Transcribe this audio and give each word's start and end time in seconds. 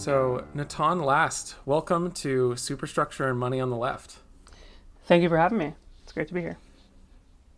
So, 0.00 0.46
Natan 0.54 1.00
Last, 1.00 1.56
welcome 1.66 2.10
to 2.12 2.56
Superstructure 2.56 3.28
and 3.28 3.38
Money 3.38 3.60
on 3.60 3.68
the 3.68 3.76
Left. 3.76 4.16
Thank 5.04 5.22
you 5.22 5.28
for 5.28 5.36
having 5.36 5.58
me. 5.58 5.74
It's 6.02 6.12
great 6.12 6.26
to 6.28 6.32
be 6.32 6.40
here. 6.40 6.56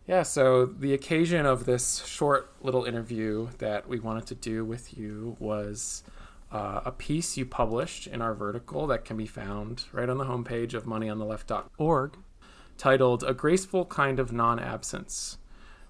Yeah, 0.07 0.23
so 0.23 0.65
the 0.65 0.93
occasion 0.93 1.45
of 1.45 1.65
this 1.65 2.05
short 2.05 2.51
little 2.61 2.83
interview 2.83 3.47
that 3.59 3.87
we 3.87 4.01
wanted 4.01 4.25
to 4.25 4.35
do 4.35 4.65
with 4.65 4.97
you 4.97 5.37
was 5.39 6.03
uh, 6.51 6.81
a 6.83 6.91
piece 6.91 7.37
you 7.37 7.45
published 7.45 8.07
in 8.07 8.21
our 8.21 8.33
vertical 8.33 8.87
that 8.87 9.05
can 9.05 9.15
be 9.15 9.25
found 9.25 9.85
right 9.93 10.09
on 10.09 10.17
the 10.17 10.25
homepage 10.25 10.73
of 10.73 10.83
moneyonTheLeft.org 10.83 12.17
titled 12.77 13.23
A 13.23 13.33
Graceful 13.33 13.85
Kind 13.85 14.19
of 14.19 14.33
Non 14.33 14.59
Absence, 14.59 15.37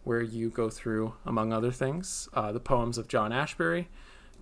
where 0.04 0.22
you 0.22 0.52
go 0.52 0.70
through, 0.70 1.16
among 1.26 1.52
other 1.52 1.72
things, 1.72 2.30
uh, 2.35 2.52
the 2.52 2.60
poems 2.60 2.99
of 2.99 3.08
John 3.08 3.32
Ashbery 3.32 3.88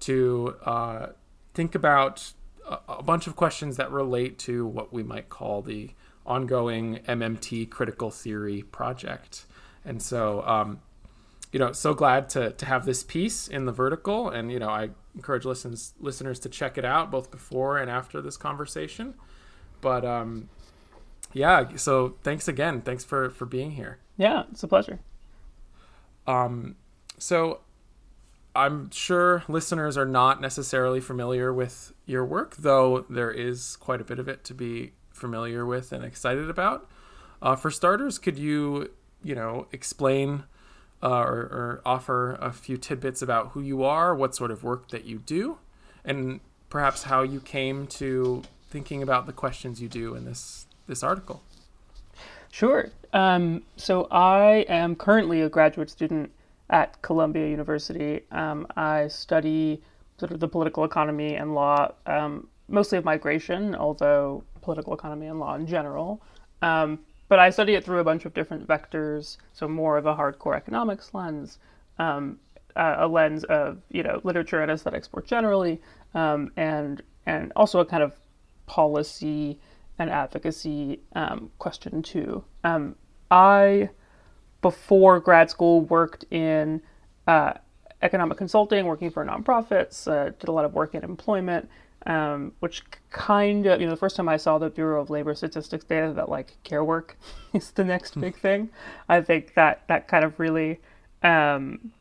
to 0.02 0.56
uh, 0.66 1.08
think 1.54 1.76
about 1.76 2.34
a, 2.68 2.80
a 2.90 3.04
bunch 3.04 3.28
of 3.28 3.36
questions 3.36 3.78
that 3.78 3.92
relate 3.92 4.38
to 4.40 4.66
what 4.66 4.92
we 4.94 5.04
might 5.04 5.30
call 5.30 5.62
the 5.62 5.92
ongoing 6.26 7.00
MMT 7.08 7.70
critical 7.70 8.12
theory 8.12 8.64
project. 8.64 9.46
And 9.84 10.02
so, 10.02 10.44
um, 10.46 10.82
you 11.52 11.60
know, 11.60 11.72
so 11.72 11.94
glad 11.94 12.30
to, 12.30 12.52
to 12.52 12.66
have 12.66 12.86
this 12.86 13.04
piece 13.04 13.48
in 13.48 13.66
the 13.66 13.72
vertical. 13.72 14.30
And, 14.30 14.52
you 14.52 14.60
know, 14.60 14.70
I 14.70 14.90
encourage 15.16 15.46
listens, 15.46 15.94
listeners 16.00 16.40
to 16.42 16.50
check 16.50 16.78
it 16.78 16.86
out 16.86 17.12
both 17.12 17.32
before 17.32 17.78
and 17.78 17.90
after 17.90 18.22
this 18.22 18.38
conversation. 18.38 19.16
But, 19.82 20.06
um, 20.06 20.50
yeah, 21.34 21.76
so 21.76 22.16
thanks 22.24 22.48
again. 22.48 22.82
Thanks 22.82 23.04
for, 23.04 23.30
for 23.30 23.46
being 23.46 23.72
here. 23.72 24.00
Yeah, 24.18 24.44
it's 24.52 24.64
a 24.64 24.68
pleasure. 24.68 25.00
Um, 26.28 26.76
so 27.18 27.62
I'm 28.56 28.92
sure 28.92 29.44
listeners 29.48 29.98
are 29.98 30.06
not 30.06 30.42
necessarily 30.42 31.00
familiar 31.00 31.54
with 31.54 31.94
your 32.06 32.26
work, 32.26 32.58
though 32.58 33.06
there 33.10 33.32
is 33.32 33.78
quite 33.78 34.02
a 34.02 34.04
bit 34.04 34.20
of 34.20 34.28
it 34.28 34.44
to 34.46 34.54
be 34.54 34.92
familiar 35.12 35.66
with 35.66 35.92
and 35.92 36.04
excited 36.04 36.50
about. 36.50 36.90
Uh, 37.42 37.56
for 37.56 37.72
starters, 37.72 38.20
could 38.20 38.38
you, 38.38 38.92
you 39.24 39.36
know, 39.36 39.68
explain 39.72 40.44
uh, 41.02 41.22
or, 41.22 41.40
or, 41.40 41.82
offer 41.84 42.34
a 42.36 42.52
few 42.52 42.78
tidbits 42.78 43.24
about 43.24 43.50
who 43.50 43.62
you 43.62 43.84
are, 43.84 44.14
what 44.14 44.36
sort 44.36 44.52
of 44.52 44.64
work 44.64 44.90
that 44.90 45.04
you 45.04 45.18
do, 45.18 45.58
and 46.06 46.40
perhaps 46.70 47.04
how 47.04 47.24
you 47.24 47.40
came 47.40 47.88
to 47.88 48.44
thinking 48.70 49.02
about 49.02 49.26
the 49.26 49.34
questions 49.34 49.82
you 49.82 49.88
do 49.88 50.14
in 50.14 50.26
this 50.26 50.68
this 50.88 51.02
article? 51.02 51.42
Sure. 52.52 52.92
Um, 53.14 53.64
so 53.78 54.08
I 54.12 54.66
am 54.70 54.96
currently 54.96 55.42
a 55.42 55.50
graduate 55.50 55.90
student 55.90 56.32
at 56.72 57.00
Columbia 57.02 57.48
University. 57.48 58.22
Um, 58.32 58.66
I 58.76 59.08
study 59.10 59.82
sort 60.18 60.32
of 60.32 60.40
the 60.40 60.48
political 60.48 60.84
economy 60.86 61.36
and 61.36 61.54
law, 61.54 61.92
um, 62.06 62.48
mostly 62.68 62.98
of 62.98 63.06
migration, 63.06 63.76
although 63.76 64.44
political 64.62 64.94
economy 64.94 65.28
and 65.28 65.40
law 65.40 65.56
in 65.56 65.68
general. 65.68 66.22
Um, 66.62 67.00
but 67.28 67.40
I 67.40 67.50
study 67.50 67.76
it 67.76 67.84
through 67.84 68.00
a 68.00 68.04
bunch 68.04 68.26
of 68.26 68.34
different 68.34 68.68
vectors, 68.68 69.38
so 69.54 69.68
more 69.68 69.98
of 69.98 70.06
a 70.06 70.16
hardcore 70.16 70.56
economics 70.56 71.14
lens, 71.14 71.60
um, 72.00 72.40
a 72.76 73.08
lens 73.08 73.44
of 73.46 73.82
you 73.90 74.04
know 74.04 74.22
literature 74.24 74.62
and 74.62 74.72
aesthetics 74.72 75.10
more 75.14 75.22
generally, 75.22 75.82
um, 76.14 76.52
and 76.56 77.02
and 77.26 77.52
also 77.56 77.80
a 77.80 77.86
kind 77.86 78.04
of 78.04 78.14
policy 78.66 79.60
and 80.00 80.10
advocacy 80.10 81.00
um, 81.16 81.52
question 81.58 82.02
too. 82.02 82.44
I 83.32 83.90
before 84.62 85.20
grad 85.20 85.50
school 85.50 85.82
worked 85.82 86.26
in 86.32 86.82
uh, 87.28 87.54
economic 88.02 88.38
consulting, 88.38 88.86
working 88.86 89.10
for 89.12 89.26
nonprofits, 89.26 90.08
uh, 90.12 90.32
did 90.40 90.50
a 90.50 90.52
lot 90.52 90.66
of 90.66 90.74
work 90.74 90.96
in 90.96 91.04
employment, 91.04 91.70
um, 92.06 92.52
which 92.60 92.84
kind 93.10 93.66
of, 93.68 93.80
you 93.80 93.86
know, 93.86 93.92
the 93.92 93.98
first 93.98 94.16
time 94.16 94.28
I 94.28 94.38
saw 94.38 94.58
the 94.58 94.70
Bureau 94.70 95.02
of 95.02 95.10
Labor 95.10 95.36
Statistics 95.36 95.84
data 95.84 96.14
that 96.14 96.30
like 96.30 96.58
care 96.64 96.84
work 96.84 97.18
is 97.54 97.72
the 97.72 97.84
next 97.84 98.20
big 98.20 98.36
thing, 98.40 98.70
I 99.10 99.22
think 99.22 99.54
that 99.56 99.84
that 99.88 100.08
kind 100.08 100.24
of 100.24 100.40
really, 100.40 100.80
um, 101.24 101.92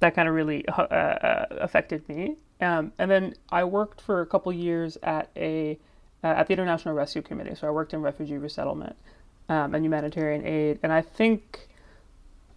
that 0.00 0.14
kind 0.14 0.28
of 0.28 0.34
really 0.34 0.66
uh, 0.68 0.82
uh, 0.82 1.46
affected 1.50 2.08
me. 2.08 2.36
Um, 2.60 2.92
and 2.98 3.10
then 3.10 3.34
I 3.50 3.64
worked 3.64 4.00
for 4.00 4.20
a 4.20 4.26
couple 4.26 4.52
years 4.52 4.96
at 5.02 5.30
a 5.36 5.78
uh, 6.22 6.28
at 6.28 6.46
the 6.46 6.52
International 6.54 6.94
Rescue 6.94 7.20
Committee. 7.20 7.54
So 7.54 7.66
I 7.68 7.70
worked 7.70 7.92
in 7.92 8.00
refugee 8.00 8.38
resettlement 8.38 8.96
um, 9.48 9.74
and 9.74 9.84
humanitarian 9.84 10.46
aid, 10.46 10.78
and 10.82 10.92
I 10.92 11.02
think 11.02 11.68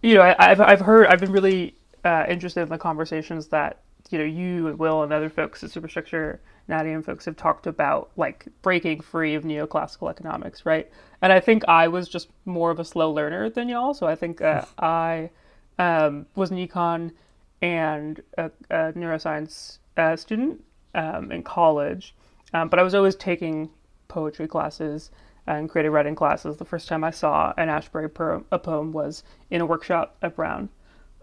you 0.02 0.14
know, 0.14 0.22
I, 0.22 0.48
have 0.48 0.60
I've 0.60 0.80
heard 0.80 1.06
I've 1.06 1.20
been 1.20 1.32
really 1.32 1.74
uh, 2.04 2.24
interested 2.28 2.62
in 2.62 2.68
the 2.68 2.78
conversations 2.78 3.48
that 3.48 3.80
you 4.10 4.18
know 4.18 4.24
you 4.24 4.68
and 4.68 4.78
Will 4.78 5.02
and 5.02 5.12
other 5.12 5.28
folks 5.28 5.62
at 5.64 5.70
Superstructure, 5.70 6.40
Nadia 6.68 6.94
and 6.94 7.04
folks 7.04 7.24
have 7.24 7.36
talked 7.36 7.66
about 7.66 8.10
like 8.16 8.46
breaking 8.62 9.00
free 9.00 9.34
of 9.34 9.44
neoclassical 9.44 10.10
economics, 10.10 10.64
right? 10.64 10.90
And 11.20 11.32
I 11.32 11.40
think 11.40 11.66
I 11.66 11.88
was 11.88 12.08
just 12.08 12.28
more 12.44 12.70
of 12.70 12.78
a 12.78 12.84
slow 12.84 13.10
learner 13.10 13.50
than 13.50 13.68
y'all, 13.68 13.94
so 13.94 14.06
I 14.06 14.14
think 14.14 14.40
uh, 14.40 14.64
I 14.78 15.30
um, 15.78 16.26
was 16.36 16.50
an 16.50 16.58
econ 16.58 17.12
and 17.60 18.22
a, 18.36 18.50
a 18.70 18.92
neuroscience 18.92 19.78
uh, 19.96 20.14
student 20.14 20.62
um, 20.94 21.32
in 21.32 21.42
college, 21.42 22.14
um, 22.54 22.68
but 22.68 22.78
I 22.78 22.82
was 22.84 22.94
always 22.94 23.16
taking 23.16 23.68
poetry 24.06 24.46
classes 24.46 25.10
and 25.48 25.68
creative 25.68 25.92
writing 25.92 26.14
classes. 26.14 26.56
The 26.56 26.64
first 26.64 26.88
time 26.88 27.02
I 27.02 27.10
saw 27.10 27.54
an 27.56 27.68
Ashbery 27.68 28.12
poem, 28.12 28.44
a 28.52 28.58
poem 28.58 28.92
was 28.92 29.24
in 29.50 29.60
a 29.60 29.66
workshop 29.66 30.16
at 30.22 30.36
Brown. 30.36 30.68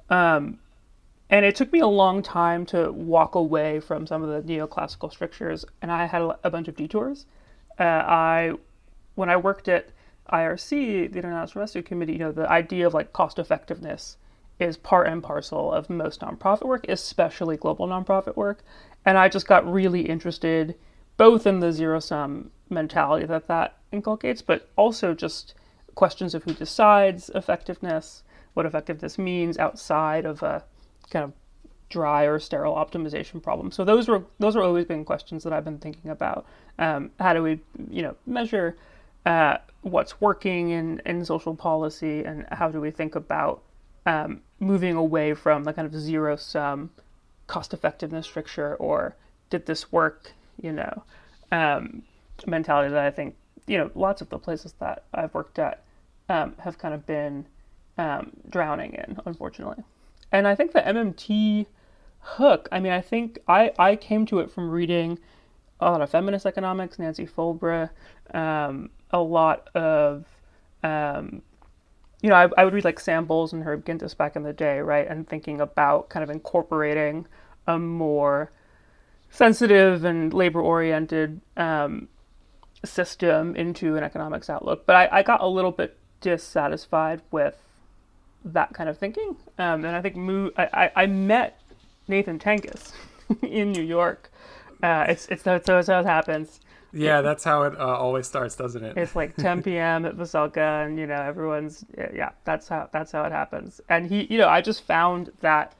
Um, 0.09 0.59
and 1.30 1.46
it 1.46 1.56
took 1.56 1.72
me 1.72 1.80
a 1.80 1.88
long 1.88 2.22
time 2.22 2.66
to 2.68 2.91
walk 2.91 3.35
away 3.35 3.80
from 3.80 4.06
some 4.06 4.24
of 4.24 4.30
the 4.30 4.53
neoclassical 4.53 5.12
strictures, 5.12 5.66
and 5.81 5.91
I 5.91 6.06
had 6.06 6.22
a, 6.22 6.40
a 6.44 6.50
bunch 6.50 6.68
of 6.68 6.75
detours. 6.75 7.25
Uh, 7.80 7.84
I, 7.84 8.53
when 9.16 9.30
I 9.30 9.38
worked 9.38 9.68
at 9.68 9.90
IRC, 10.31 11.12
the 11.12 11.19
International 11.19 11.62
Rescue 11.62 11.81
Committee, 11.81 12.14
you 12.14 12.19
know, 12.19 12.31
the 12.31 12.50
idea 12.50 12.88
of 12.88 12.94
like 12.94 13.14
cost 13.14 13.40
effectiveness 13.40 14.18
is 14.59 14.78
part 14.78 15.08
and 15.08 15.22
parcel 15.22 15.72
of 15.72 15.90
most 15.90 16.22
nonprofit 16.22 16.66
work, 16.66 16.85
especially 16.88 17.58
global 17.58 17.88
nonprofit 17.88 18.35
work. 18.35 18.64
And 19.06 19.18
I 19.18 19.30
just 19.30 19.47
got 19.47 19.72
really 19.72 20.02
interested 20.02 20.75
both 21.18 21.46
in 21.46 21.59
the 21.59 21.72
zero 21.72 22.00
sum 22.00 22.52
mentality 22.70 23.26
that 23.26 23.48
that 23.48 23.78
inculcates, 23.92 24.42
but 24.42 24.70
also 24.76 25.14
just 25.14 25.53
questions 25.96 26.36
of 26.36 26.44
who 26.44 26.53
decides 26.53 27.30
effectiveness, 27.36 28.24
what 28.53 28.66
effectiveness 28.66 29.18
means 29.18 29.58
outside 29.58 30.26
of 30.26 30.44
a 30.44 30.64
kind 31.09 31.24
of 31.24 31.34
dry 31.90 32.24
or 32.24 32.40
sterile 32.40 32.76
optimization 32.76 33.42
problem. 33.42 33.72
So 33.72 33.86
those 33.86 34.08
were 34.08 34.24
those 34.40 34.56
are 34.56 34.62
always 34.62 34.86
been 34.86 35.06
questions 35.06 35.44
that 35.44 35.53
I've 35.53 35.64
been 35.64 35.78
thinking 35.78 36.12
about. 36.12 36.46
Um, 36.80 37.12
how 37.20 37.34
do 37.34 37.44
we, 37.44 37.59
you 37.90 38.02
know, 38.02 38.16
measure 38.26 38.76
uh, 39.26 39.58
what's 39.82 40.20
working 40.20 40.72
in, 40.72 41.02
in 41.06 41.24
social 41.26 41.56
policy, 41.56 42.24
and 42.24 42.46
how 42.52 42.70
do 42.70 42.82
we 42.82 42.92
think 42.92 43.16
about 43.16 43.64
um, 44.06 44.42
moving 44.59 44.96
away 44.96 45.34
from 45.34 45.64
the 45.64 45.74
kind 45.74 45.86
of 45.88 45.96
zero 45.96 46.36
sum 46.36 46.90
cost 47.47 47.74
effectiveness 47.74 48.26
stricture, 48.26 48.76
or 48.76 49.16
did 49.50 49.66
this 49.66 49.92
work, 49.92 50.32
you 50.62 50.72
know, 50.72 51.03
um, 51.52 52.03
mentality 52.46 52.91
that 52.91 53.06
I 53.06 53.12
think 53.12 53.35
you 53.68 53.78
know 53.78 53.91
lots 53.96 54.22
of 54.22 54.29
the 54.29 54.38
places 54.38 54.73
that 54.79 55.03
I've 55.13 55.34
worked 55.34 55.59
at 55.59 55.84
um, 56.29 56.56
have 56.59 56.78
kind 56.78 56.94
of 56.94 57.06
been 57.06 57.46
um, 57.97 58.31
drowning 58.50 58.94
in, 58.94 59.19
unfortunately. 59.25 59.84
And 60.31 60.47
I 60.47 60.56
think 60.56 60.73
the 60.73 60.81
MMT 60.81 61.68
hook. 62.19 62.68
I 62.72 62.79
mean, 62.79 62.91
I 62.91 63.01
think 63.01 63.40
I 63.47 63.72
I 63.78 63.96
came 63.96 64.25
to 64.28 64.40
it 64.40 64.51
from 64.51 64.69
reading 64.69 65.19
a 65.79 65.91
lot 65.91 66.02
of 66.02 66.09
feminist 66.09 66.46
economics, 66.46 66.97
Nancy 66.97 67.26
Folbre, 67.26 67.90
um, 68.34 68.90
a 69.11 69.20
lot 69.20 69.70
of 69.76 70.26
um, 70.84 71.41
you 72.22 72.29
know, 72.29 72.35
I, 72.35 72.49
I 72.58 72.66
would 72.66 72.73
read 72.73 72.85
like 72.85 72.99
Sam 72.99 73.26
Bowles 73.26 73.53
and 73.53 73.64
Herb 73.64 73.85
Gintis 73.85 74.17
back 74.17 74.35
in 74.35 74.43
the 74.43 74.53
day, 74.53 74.79
right? 74.79 75.08
And 75.08 75.28
thinking 75.28 75.61
about 75.61 76.09
kind 76.09 76.23
of 76.23 76.29
incorporating 76.29 77.28
a 77.67 77.78
more 77.78 78.52
sensitive 79.29 80.05
and 80.05 80.34
labor 80.34 80.61
oriented 80.61 81.41
um, 81.58 82.08
system 82.85 83.55
into 83.55 83.96
an 83.96 84.03
economics 84.03 84.49
outlook. 84.49 84.85
But 84.85 84.96
I, 84.96 85.20
I, 85.20 85.23
got 85.23 85.41
a 85.41 85.47
little 85.47 85.72
bit 85.72 85.97
dissatisfied 86.22 87.22
with 87.32 87.55
that 88.43 88.73
kind 88.73 88.90
of 88.90 88.97
thinking. 88.97 89.35
Um, 89.58 89.85
and 89.85 89.96
I 89.96 90.02
think 90.02 90.16
Mo- 90.16 90.52
I, 90.58 90.91
I, 90.96 91.05
met 91.05 91.59
Nathan 92.08 92.40
Tankus 92.40 92.93
in 93.41 93.72
New 93.72 93.84
York. 93.84 94.32
Uh, 94.84 95.05
it's 95.08 95.28
it's 95.28 95.43
that's 95.43 95.67
how, 95.67 95.99
it 95.99 96.05
happens. 96.05 96.59
Yeah, 96.93 97.22
that's 97.22 97.43
how 97.43 97.64
it 97.64 97.78
uh, 97.78 97.97
always 97.97 98.28
starts, 98.28 98.55
doesn't 98.55 98.84
it? 98.84 98.97
It's 98.97 99.16
like 99.16 99.35
10 99.35 99.64
p.m. 99.64 100.05
at 100.05 100.16
Veselka, 100.16 100.85
and 100.85 100.97
you 100.97 101.08
know 101.08 101.22
everyone's 101.22 101.84
yeah. 101.97 102.32
That's 102.43 102.67
how 102.67 102.90
that's 102.91 103.11
how 103.11 103.23
it 103.23 103.32
happens. 103.32 103.82
And 103.90 104.08
he, 104.08 104.28
you 104.29 104.37
know, 104.37 104.47
I 104.47 104.61
just 104.61 104.84
found 104.84 105.32
that 105.41 105.73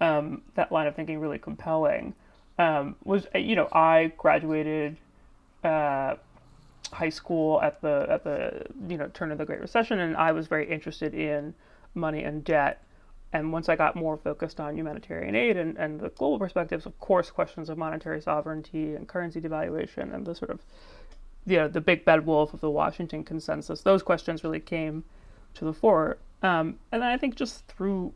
um, 0.00 0.42
that 0.54 0.72
line 0.72 0.86
of 0.86 0.94
thinking 0.94 1.18
really 1.20 1.38
compelling 1.38 2.14
um, 2.58 2.96
was 3.04 3.26
you 3.34 3.56
know 3.56 3.68
I 3.72 4.12
graduated 4.16 4.96
uh, 5.64 6.16
high 6.92 7.08
school 7.08 7.60
at 7.62 7.80
the 7.80 8.06
at 8.08 8.24
the 8.24 8.66
you 8.88 8.96
know 8.96 9.08
turn 9.08 9.32
of 9.32 9.38
the 9.38 9.44
Great 9.44 9.60
Recession, 9.60 10.00
and 10.00 10.16
I 10.16 10.32
was 10.32 10.46
very 10.46 10.68
interested 10.70 11.14
in 11.14 11.54
money 11.94 12.22
and 12.22 12.44
debt 12.44 12.82
and 13.32 13.52
once 13.52 13.68
I 13.68 13.76
got 13.76 13.94
more 13.94 14.16
focused 14.16 14.58
on 14.58 14.76
humanitarian 14.76 15.34
aid 15.36 15.56
and, 15.56 15.76
and 15.76 16.00
the 16.00 16.08
global 16.10 16.38
perspectives, 16.38 16.84
of 16.84 16.98
course, 16.98 17.30
questions 17.30 17.68
of 17.68 17.78
monetary 17.78 18.20
sovereignty 18.20 18.94
and 18.96 19.06
currency 19.06 19.40
devaluation 19.40 20.12
and 20.12 20.26
the 20.26 20.34
sort 20.34 20.50
of 20.50 20.60
you 21.46 21.56
know, 21.56 21.68
the 21.68 21.80
big 21.80 22.04
bad 22.04 22.26
wolf 22.26 22.52
of 22.52 22.60
the 22.60 22.70
Washington 22.70 23.24
consensus, 23.24 23.82
those 23.82 24.02
questions 24.02 24.44
really 24.44 24.60
came 24.60 25.04
to 25.54 25.64
the 25.64 25.72
fore. 25.72 26.18
Um, 26.42 26.78
and 26.92 27.02
I 27.02 27.16
think 27.16 27.34
just 27.34 27.66
through 27.66 28.12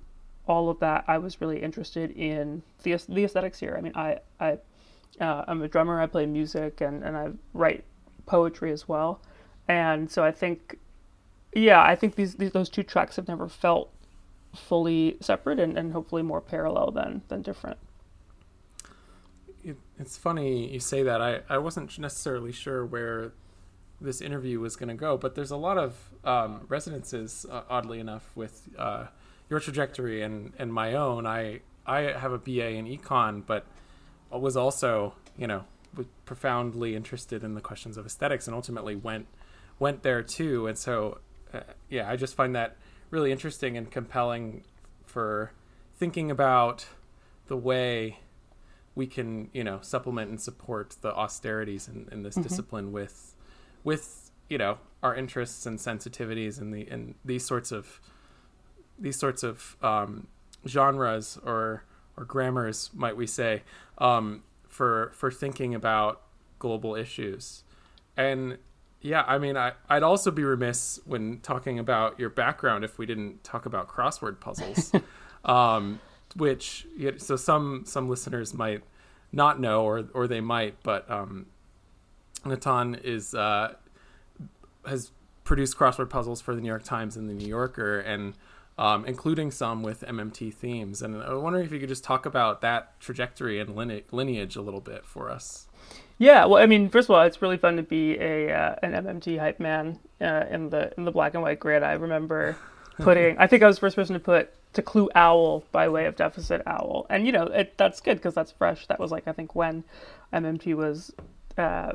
all 0.46 0.68
of 0.68 0.78
that, 0.80 1.04
I 1.06 1.18
was 1.18 1.40
really 1.40 1.62
interested 1.62 2.10
in 2.10 2.62
the, 2.82 3.00
the 3.08 3.24
aesthetics 3.24 3.58
here. 3.58 3.76
I 3.78 3.80
mean, 3.80 3.92
I, 3.94 4.18
I, 4.40 4.58
uh, 5.20 5.44
I'm 5.48 5.62
a 5.62 5.68
drummer, 5.68 6.00
I 6.00 6.06
play 6.06 6.26
music, 6.26 6.80
and, 6.80 7.02
and 7.02 7.16
I 7.16 7.28
write 7.54 7.84
poetry 8.26 8.72
as 8.72 8.88
well. 8.88 9.20
And 9.68 10.10
so 10.10 10.24
I 10.24 10.32
think, 10.32 10.78
yeah, 11.54 11.82
I 11.82 11.94
think 11.94 12.16
these, 12.16 12.34
these 12.34 12.52
those 12.52 12.68
two 12.68 12.82
tracks 12.82 13.16
have 13.16 13.28
never 13.28 13.48
felt 13.48 13.90
fully 14.54 15.16
separate 15.20 15.58
and, 15.58 15.76
and 15.76 15.92
hopefully 15.92 16.22
more 16.22 16.40
parallel 16.40 16.90
than 16.90 17.22
than 17.28 17.42
different. 17.42 17.78
It, 19.62 19.76
it's 19.98 20.16
funny 20.16 20.72
you 20.72 20.80
say 20.80 21.02
that. 21.02 21.20
I, 21.20 21.40
I 21.48 21.58
wasn't 21.58 21.98
necessarily 21.98 22.52
sure 22.52 22.84
where 22.84 23.32
this 24.00 24.20
interview 24.20 24.60
was 24.60 24.76
going 24.76 24.90
to 24.90 24.94
go, 24.94 25.16
but 25.16 25.34
there's 25.34 25.50
a 25.50 25.56
lot 25.56 25.78
of 25.78 25.96
um, 26.24 26.66
resonances, 26.68 27.46
uh, 27.50 27.62
oddly 27.70 28.00
enough, 28.00 28.30
with 28.34 28.68
uh, 28.78 29.06
your 29.48 29.60
trajectory 29.60 30.22
and, 30.22 30.52
and 30.58 30.72
my 30.72 30.94
own. 30.94 31.26
I 31.26 31.60
I 31.86 32.00
have 32.00 32.32
a 32.32 32.38
BA 32.38 32.70
in 32.70 32.86
econ, 32.86 33.42
but 33.46 33.64
was 34.30 34.56
also 34.56 35.14
you 35.38 35.46
know 35.46 35.64
profoundly 36.24 36.94
interested 36.96 37.42
in 37.44 37.54
the 37.54 37.60
questions 37.60 37.96
of 37.96 38.06
aesthetics, 38.06 38.46
and 38.46 38.54
ultimately 38.54 38.94
went 38.94 39.26
went 39.78 40.02
there 40.02 40.22
too. 40.22 40.66
And 40.66 40.78
so, 40.78 41.18
uh, 41.52 41.60
yeah, 41.88 42.10
I 42.10 42.16
just 42.16 42.34
find 42.34 42.54
that 42.54 42.76
really 43.10 43.32
interesting 43.32 43.76
and 43.76 43.90
compelling 43.90 44.64
for 45.04 45.52
thinking 45.96 46.30
about 46.30 46.86
the 47.46 47.56
way 47.56 48.18
we 48.94 49.06
can 49.06 49.50
you 49.52 49.64
know 49.64 49.78
supplement 49.82 50.30
and 50.30 50.40
support 50.40 50.96
the 51.00 51.12
austerities 51.14 51.88
in, 51.88 52.08
in 52.12 52.22
this 52.22 52.34
mm-hmm. 52.34 52.42
discipline 52.42 52.92
with 52.92 53.34
with 53.82 54.30
you 54.48 54.58
know 54.58 54.78
our 55.02 55.14
interests 55.14 55.66
and 55.66 55.78
sensitivities 55.78 56.60
and 56.60 56.72
the 56.72 56.86
and 56.90 57.14
these 57.24 57.44
sorts 57.44 57.72
of 57.72 58.00
these 58.98 59.18
sorts 59.18 59.42
of 59.42 59.76
um, 59.82 60.26
genres 60.66 61.38
or 61.44 61.84
or 62.16 62.24
grammars 62.24 62.90
might 62.94 63.16
we 63.16 63.26
say 63.26 63.62
um, 63.98 64.42
for 64.74 65.12
for 65.14 65.30
thinking 65.30 65.74
about 65.74 66.22
global 66.58 66.94
issues. 66.94 67.64
And 68.16 68.58
yeah 69.00 69.22
i 69.26 69.36
mean 69.36 69.54
I, 69.54 69.72
i'd 69.90 70.02
also 70.02 70.30
be 70.30 70.44
remiss 70.44 70.98
when 71.04 71.38
talking 71.40 71.78
about 71.78 72.18
your 72.18 72.30
background 72.30 72.84
if 72.86 72.96
we 72.96 73.04
didn't 73.04 73.44
talk 73.44 73.66
about 73.66 73.86
crossword 73.86 74.40
puzzles. 74.40 74.92
Um, 75.44 76.00
which 76.36 76.86
so 77.18 77.36
some 77.36 77.84
some 77.84 78.08
listeners 78.08 78.54
might 78.54 78.82
not 79.32 79.60
know, 79.60 79.84
or 79.84 80.08
or 80.14 80.26
they 80.26 80.40
might, 80.40 80.82
but 80.82 81.08
um, 81.10 81.46
Natan 82.44 82.94
is 82.96 83.34
uh, 83.34 83.74
has 84.86 85.10
produced 85.44 85.76
crossword 85.76 86.10
puzzles 86.10 86.40
for 86.40 86.54
the 86.54 86.60
New 86.60 86.68
York 86.68 86.84
Times 86.84 87.16
and 87.16 87.28
the 87.28 87.34
New 87.34 87.46
Yorker, 87.46 88.00
and 88.00 88.34
um, 88.78 89.04
including 89.06 89.50
some 89.50 89.82
with 89.82 90.02
MMT 90.02 90.52
themes. 90.52 91.02
And 91.02 91.22
I 91.22 91.34
wonder 91.34 91.60
if 91.60 91.72
you 91.72 91.78
could 91.78 91.88
just 91.88 92.04
talk 92.04 92.26
about 92.26 92.60
that 92.62 92.98
trajectory 93.00 93.60
and 93.60 93.74
lineage 94.10 94.56
a 94.56 94.62
little 94.62 94.80
bit 94.80 95.04
for 95.04 95.30
us. 95.30 95.68
Yeah, 96.18 96.44
well, 96.44 96.62
I 96.62 96.66
mean, 96.66 96.88
first 96.88 97.08
of 97.08 97.14
all, 97.14 97.22
it's 97.22 97.42
really 97.42 97.56
fun 97.56 97.76
to 97.76 97.82
be 97.82 98.16
a 98.18 98.52
uh, 98.52 98.76
an 98.82 98.92
MMT 98.92 99.38
hype 99.38 99.58
man 99.58 99.98
uh, 100.20 100.44
in 100.48 100.70
the 100.70 100.92
in 100.96 101.04
the 101.04 101.10
black 101.10 101.34
and 101.34 101.42
white 101.42 101.58
grid. 101.58 101.82
I 101.82 101.92
remember 101.94 102.56
putting. 102.98 103.36
I 103.38 103.46
think 103.46 103.62
I 103.62 103.66
was 103.66 103.76
the 103.76 103.80
first 103.80 103.96
person 103.96 104.14
to 104.14 104.20
put 104.20 104.54
to 104.74 104.82
clue 104.82 105.10
owl 105.14 105.64
by 105.72 105.88
way 105.88 106.06
of 106.06 106.14
deficit 106.14 106.62
owl, 106.66 107.06
and 107.10 107.26
you 107.26 107.32
know 107.32 107.44
it, 107.44 107.76
that's 107.76 108.00
good 108.00 108.18
because 108.18 108.34
that's 108.34 108.52
fresh. 108.52 108.86
That 108.86 109.00
was 109.00 109.10
like 109.10 109.26
I 109.26 109.32
think 109.32 109.56
when 109.56 109.82
MMT 110.32 110.74
was 110.76 111.12
uh, 111.58 111.94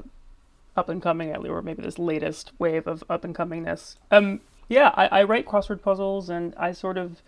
up 0.76 0.90
and 0.90 1.02
coming, 1.02 1.34
or 1.36 1.62
maybe 1.62 1.82
this 1.82 1.98
latest 1.98 2.52
wave 2.60 2.88
of 2.88 3.06
up 3.10 3.24
and 3.24 3.34
comingness. 3.34 3.96
Um, 4.12 4.42
yeah, 4.70 4.92
I, 4.96 5.08
I, 5.08 5.24
write 5.24 5.46
crossword 5.46 5.82
puzzles, 5.82 6.30
and 6.30 6.54
I 6.56 6.72
sort 6.72 6.98
of 6.98 7.22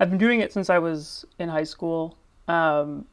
I've 0.00 0.10
been 0.10 0.18
doing 0.18 0.40
it 0.40 0.52
since 0.52 0.68
I 0.68 0.78
was 0.78 1.24
in 1.38 1.48
high 1.48 1.64
school. 1.64 2.16
Um, 2.48 3.06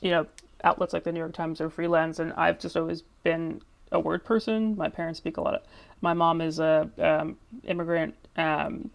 you 0.00 0.10
know, 0.10 0.26
outlets 0.62 0.92
like 0.92 1.04
the 1.04 1.12
New 1.12 1.18
York 1.18 1.32
Times 1.32 1.60
or 1.60 1.70
freelance, 1.70 2.18
and 2.18 2.32
I've 2.34 2.58
just 2.58 2.76
always 2.76 3.02
been 3.24 3.62
a 3.92 3.98
word 3.98 4.24
person. 4.24 4.76
My 4.76 4.88
parents 4.88 5.18
speak 5.18 5.36
a 5.36 5.40
lot 5.40 5.54
of. 5.54 5.62
My 6.00 6.14
mom 6.14 6.40
is 6.40 6.60
a 6.60 6.88
um, 6.98 7.36
immigrant. 7.64 8.14
Um, 8.36 8.90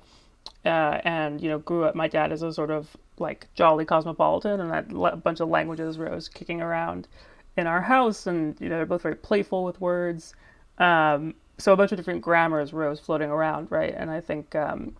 uh, 0.66 1.00
and 1.04 1.42
you 1.42 1.50
know 1.50 1.60
grew 1.60 1.86
up. 1.86 1.96
My 1.96 2.08
dad 2.08 2.32
is 2.32 2.42
a 2.42 2.52
sort 2.52 2.72
of 2.72 2.96
like 3.20 3.48
jolly 3.56 3.86
cosmopolitan, 3.86 4.60
and 4.60 4.72
had 4.72 4.92
a 4.92 5.16
bunch 5.16 5.40
of 5.40 5.50
languages 5.50 5.98
rose 5.98 6.28
kicking 6.28 6.62
around 6.62 7.08
in 7.56 7.68
our 7.68 7.82
house, 7.82 8.28
and 8.28 8.60
you 8.60 8.70
know 8.70 8.78
they're 8.78 8.86
both 8.86 9.04
very 9.04 9.16
playful 9.16 9.64
with 9.64 9.80
words. 9.80 10.34
Um, 10.78 11.36
so 11.58 11.74
a 11.74 11.76
bunch 11.76 11.92
of 11.92 11.98
different 11.98 12.22
grammars 12.22 12.74
rose 12.74 13.00
floating 13.00 13.30
around, 13.30 13.72
right? 13.72 13.94
And 13.96 14.10
I 14.10 14.22
think 14.22 14.56
um, 14.56 14.96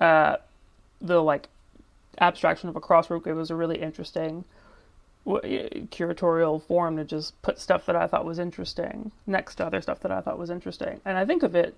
uh, 0.00 0.36
the 1.00 1.22
like 1.22 1.48
abstraction 2.20 2.68
of 2.68 2.76
a 2.76 2.80
crossword 2.80 3.24
was 3.34 3.50
a 3.50 3.54
really 3.54 3.80
interesting 3.80 4.44
curatorial 5.24 6.60
form 6.60 6.96
to 6.96 7.04
just 7.04 7.40
put 7.42 7.58
stuff 7.58 7.86
that 7.86 7.94
I 7.94 8.08
thought 8.08 8.24
was 8.24 8.40
interesting 8.40 9.12
next 9.26 9.56
to 9.56 9.66
other 9.66 9.80
stuff 9.80 10.00
that 10.00 10.10
I 10.10 10.20
thought 10.20 10.38
was 10.38 10.50
interesting. 10.50 11.00
And 11.04 11.16
I 11.16 11.24
think 11.24 11.44
of 11.44 11.54
it 11.54 11.76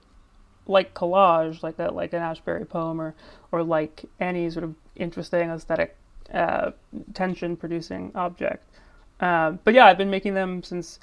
like 0.67 0.94
collage, 0.94 1.62
like 1.62 1.79
a 1.79 1.93
like 1.93 2.15
an 2.15 2.23
Ashbery 2.23 2.67
poem, 2.67 3.00
or 3.00 3.15
or 3.53 3.62
like 3.62 4.05
any 4.19 4.49
sort 4.50 4.65
of 4.65 4.75
interesting 4.97 5.50
aesthetic 5.50 5.97
uh, 6.32 6.70
tension 7.12 7.56
producing 7.56 8.12
object. 8.15 8.65
Uh, 9.20 9.53
but 9.62 9.75
yeah, 9.75 9.87
I've 9.87 9.99
been 9.99 10.11
making 10.11 10.35
them 10.35 10.62
since 10.62 10.99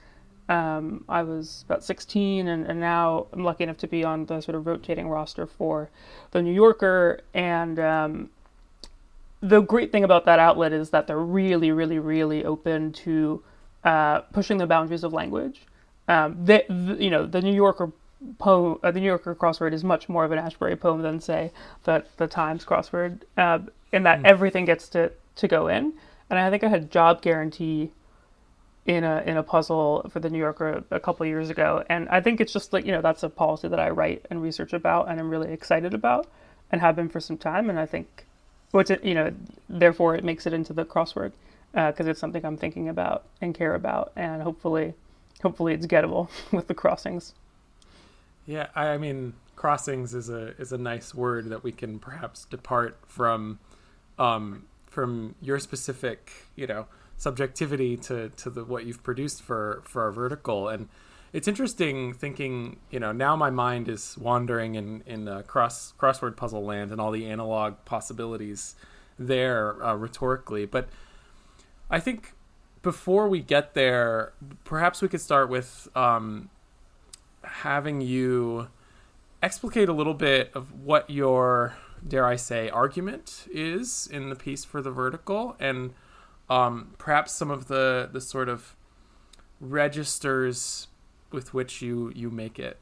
um, 0.52 1.06
I 1.08 1.24
was 1.24 1.64
about 1.66 1.82
16, 1.82 2.46
and, 2.46 2.66
and 2.66 2.78
now 2.78 3.28
I'm 3.32 3.46
lucky 3.46 3.64
enough 3.64 3.78
to 3.78 3.88
be 3.88 4.04
on 4.04 4.26
the 4.26 4.42
sort 4.42 4.56
of 4.56 4.68
rotating 4.68 5.08
roster 5.08 5.46
for 5.46 5.90
the 6.32 6.42
New 6.42 6.52
Yorker. 6.52 7.22
And 7.34 7.80
um, 7.80 8.30
the 9.40 9.62
great 9.62 9.94
thing 9.94 10.04
about 10.04 10.26
that 10.26 10.40
outlet 10.40 10.74
is 10.74 10.90
that 10.90 11.08
they're 11.08 11.18
really, 11.18 11.72
really, 11.72 12.00
really 12.00 12.44
open 12.44 12.92
to 12.92 13.42
uh, 13.86 14.20
pushing 14.34 14.58
the 14.58 14.68
boundaries 14.68 15.06
of 15.06 15.14
language. 15.14 15.62
Um, 16.10 16.36
they, 16.44 16.66
the, 16.68 16.98
you 17.00 17.10
know, 17.10 17.26
the 17.26 17.42
New 17.42 17.54
Yorker 17.54 17.94
poem, 18.38 18.78
uh, 18.84 18.92
the 18.92 19.00
New 19.00 19.06
Yorker 19.06 19.34
crossword 19.34 19.72
is 19.72 19.86
much 19.86 20.10
more 20.10 20.26
of 20.26 20.34
an 20.34 20.38
Ashbery 20.38 20.78
poem 20.78 21.02
than 21.02 21.22
say 21.22 21.54
the 21.86 22.04
the 22.18 22.28
Times 22.28 22.66
crossword, 22.66 23.22
uh, 23.38 23.60
in 23.94 24.04
that 24.04 24.20
mm. 24.20 24.26
everything 24.26 24.66
gets 24.66 24.90
to 24.90 25.14
to 25.38 25.48
go 25.48 25.68
in. 25.68 25.94
And 26.30 26.38
I 26.38 26.50
think 26.50 26.64
I 26.66 26.68
had 26.68 26.92
job 26.92 27.22
guarantee 27.22 27.92
in 28.86 29.04
a 29.04 29.22
in 29.26 29.38
a 29.38 29.44
puzzle 29.44 30.10
for 30.10 30.20
the 30.20 30.30
New 30.30 30.40
Yorker 30.40 30.84
a, 30.90 31.00
couple 31.00 31.26
years 31.26 31.50
ago, 31.50 31.84
and 31.88 32.10
I 32.10 32.20
think 32.20 32.42
it's 32.42 32.52
just 32.52 32.74
like 32.74 32.86
you 32.86 32.92
know 32.92 33.02
that's 33.02 33.24
a 33.24 33.30
policy 33.30 33.68
that 33.68 33.80
I 33.80 33.90
write 33.90 34.26
and 34.30 34.42
research 34.42 34.74
about, 34.74 35.10
and 35.10 35.20
I'm 35.20 35.30
really 35.30 35.54
excited 35.54 35.94
about, 35.94 36.28
and 36.72 36.82
have 36.82 36.96
been 36.96 37.10
for 37.10 37.20
some 37.20 37.38
time. 37.38 37.70
And 37.70 37.80
I 37.80 37.86
think, 37.86 38.26
what's 38.72 38.90
it 38.90 39.04
you 39.04 39.14
know, 39.14 39.34
therefore 39.70 40.16
it 40.16 40.24
makes 40.24 40.48
it 40.48 40.54
into 40.54 40.74
the 40.74 40.86
crossword 40.86 41.32
because 41.72 42.08
uh, 42.08 42.10
it's 42.10 42.20
something 42.20 42.46
I'm 42.46 42.58
thinking 42.58 42.90
about 42.90 43.26
and 43.40 43.54
care 43.54 43.76
about, 43.76 44.12
and 44.16 44.42
hopefully, 44.42 44.96
hopefully 45.42 45.74
it's 45.74 45.86
gettable 45.86 46.30
with 46.52 46.68
the 46.68 46.74
crossings. 46.74 47.34
Yeah, 48.48 48.68
I 48.76 48.98
mean, 48.98 49.34
crossings 49.56 50.16
is 50.16 50.30
a 50.30 50.60
is 50.60 50.72
a 50.72 50.78
nice 50.78 51.14
word 51.14 51.50
that 51.50 51.64
we 51.64 51.72
can 51.72 52.00
perhaps 52.00 52.46
depart 52.46 52.98
from, 53.06 53.60
um, 54.18 54.66
from 54.88 55.36
your 55.40 55.60
specific, 55.60 56.32
you 56.56 56.66
know, 56.66 56.88
subjectivity 57.22 57.96
to 57.96 58.30
to 58.30 58.50
the 58.50 58.66
what 58.66 58.84
you've 58.84 59.04
produced 59.04 59.44
for 59.44 59.84
for 59.86 60.02
our 60.02 60.12
vertical. 60.12 60.68
And 60.68 60.90
it's 61.34 61.48
interesting 61.48 62.14
thinking 62.14 62.78
you 62.90 63.00
know 63.00 63.12
now 63.12 63.36
my 63.36 63.52
mind 63.52 63.88
is 63.88 64.18
wandering 64.18 64.74
in 64.74 65.04
in 65.06 65.28
uh, 65.28 65.44
cross 65.44 65.94
crossword 66.00 66.36
puzzle 66.36 66.66
land 66.66 66.92
and 66.92 67.00
all 67.00 67.12
the 67.12 67.28
analog 67.28 67.76
possibilities 67.86 68.76
there 69.20 69.84
uh, 69.86 69.94
rhetorically. 69.94 70.66
But 70.66 70.90
i 71.92 72.00
think 72.00 72.34
before 72.82 73.28
we 73.28 73.40
get 73.42 73.76
there 73.76 74.34
perhaps 74.64 75.02
we 75.02 75.08
could 75.08 75.22
start 75.22 75.50
with 75.50 75.90
um, 75.96 76.50
having 77.44 78.02
you 78.02 78.68
explicate 79.44 79.90
a 79.90 79.94
little 79.94 80.16
bit 80.16 80.50
of 80.56 80.74
what 80.74 81.08
your 81.10 81.76
dare 82.08 82.26
I 82.26 82.36
say 82.36 82.68
argument 82.70 83.46
is 83.52 84.10
in 84.12 84.30
the 84.30 84.36
piece 84.36 84.66
for 84.66 84.82
the 84.82 84.90
vertical. 84.90 85.56
And 85.60 85.94
um, 86.52 86.94
perhaps 86.98 87.32
some 87.32 87.50
of 87.50 87.68
the 87.68 88.10
the 88.12 88.22
sort 88.22 88.50
of 88.50 88.76
registers 89.60 90.88
with 91.32 91.54
which 91.54 91.82
you 91.82 92.12
you 92.16 92.30
make 92.30 92.60
it. 92.60 92.78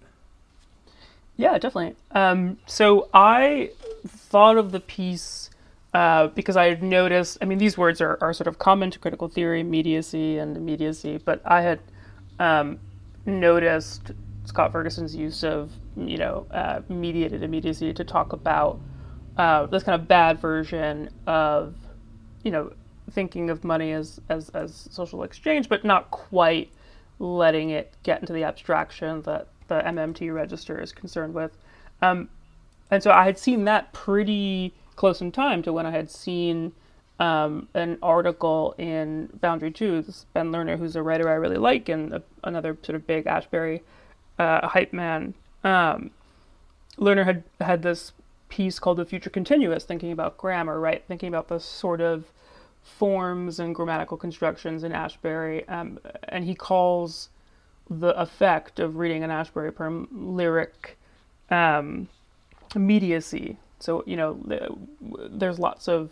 Yeah, 1.37 1.57
definitely. 1.57 1.95
Um, 2.11 2.57
so 2.65 3.09
I 3.13 3.71
thought 4.05 4.57
of 4.57 4.71
the 4.71 4.79
piece 4.79 5.49
uh, 5.93 6.27
because 6.27 6.57
I 6.57 6.65
had 6.65 6.83
noticed. 6.83 7.37
I 7.41 7.45
mean, 7.45 7.59
these 7.59 7.77
words 7.77 8.01
are, 8.01 8.17
are 8.21 8.33
sort 8.33 8.47
of 8.47 8.59
common 8.59 8.91
to 8.91 8.99
critical 8.99 9.29
theory, 9.29 9.63
mediacy 9.63 10.39
and 10.41 10.57
immediacy, 10.57 11.19
but 11.23 11.41
I 11.45 11.61
had 11.61 11.79
um, 12.39 12.79
noticed 13.25 14.11
Scott 14.45 14.71
Ferguson's 14.71 15.15
use 15.15 15.43
of 15.43 15.71
you 15.95 16.17
know 16.17 16.47
uh, 16.51 16.81
mediated 16.89 17.43
immediacy 17.43 17.93
to 17.93 18.03
talk 18.03 18.33
about 18.33 18.79
uh, 19.37 19.67
this 19.67 19.83
kind 19.83 19.99
of 19.99 20.07
bad 20.07 20.39
version 20.39 21.09
of, 21.25 21.73
you 22.43 22.51
know, 22.51 22.73
thinking 23.09 23.49
of 23.49 23.63
money 23.63 23.91
as, 23.91 24.19
as, 24.29 24.49
as 24.49 24.87
social 24.91 25.23
exchange, 25.23 25.69
but 25.69 25.83
not 25.83 26.11
quite 26.11 26.71
letting 27.19 27.69
it 27.71 27.93
get 28.03 28.21
into 28.21 28.33
the 28.33 28.43
abstraction 28.43 29.21
that 29.23 29.47
the 29.67 29.81
MMT 29.81 30.33
register 30.33 30.79
is 30.79 30.91
concerned 30.91 31.33
with. 31.33 31.57
Um, 32.01 32.29
and 32.91 33.03
so 33.03 33.11
I 33.11 33.25
had 33.25 33.37
seen 33.37 33.65
that 33.65 33.93
pretty 33.93 34.73
close 34.95 35.21
in 35.21 35.31
time 35.31 35.61
to 35.63 35.73
when 35.73 35.85
I 35.85 35.91
had 35.91 36.09
seen 36.09 36.73
um, 37.19 37.67
an 37.73 37.97
article 38.01 38.73
in 38.77 39.29
Boundary 39.41 39.71
2. 39.71 40.01
This 40.01 40.25
Ben 40.33 40.51
Lerner, 40.51 40.77
who's 40.77 40.95
a 40.95 41.03
writer 41.03 41.29
I 41.29 41.33
really 41.33 41.57
like 41.57 41.89
and 41.89 42.13
a, 42.13 42.23
another 42.43 42.77
sort 42.81 42.95
of 42.95 43.05
big 43.05 43.25
Ashbery 43.25 43.81
uh, 44.37 44.67
hype 44.67 44.93
man. 44.93 45.33
Um, 45.63 46.11
Lerner 46.97 47.25
had 47.25 47.43
had 47.59 47.83
this 47.83 48.13
piece 48.47 48.79
called 48.79 48.97
The 48.97 49.05
Future 49.05 49.29
Continuous, 49.29 49.83
thinking 49.83 50.11
about 50.11 50.37
grammar, 50.37 50.79
right? 50.79 51.03
Thinking 51.07 51.29
about 51.29 51.49
the 51.49 51.59
sort 51.59 52.01
of 52.01 52.25
forms 52.83 53.59
and 53.59 53.75
grammatical 53.75 54.17
constructions 54.17 54.83
in 54.83 54.91
Ashbery. 54.91 55.69
Um, 55.69 55.99
and 56.27 56.45
he 56.45 56.55
calls 56.55 57.29
the 57.89 58.19
effect 58.19 58.79
of 58.79 58.97
reading 58.97 59.23
an 59.23 59.29
Ashbery 59.29 59.73
poem 59.73 60.07
lyric 60.11 60.97
um, 61.49 62.07
immediacy. 62.75 63.57
So, 63.79 64.03
you 64.05 64.15
know, 64.15 64.39
there's 65.29 65.59
lots 65.59 65.87
of 65.87 66.11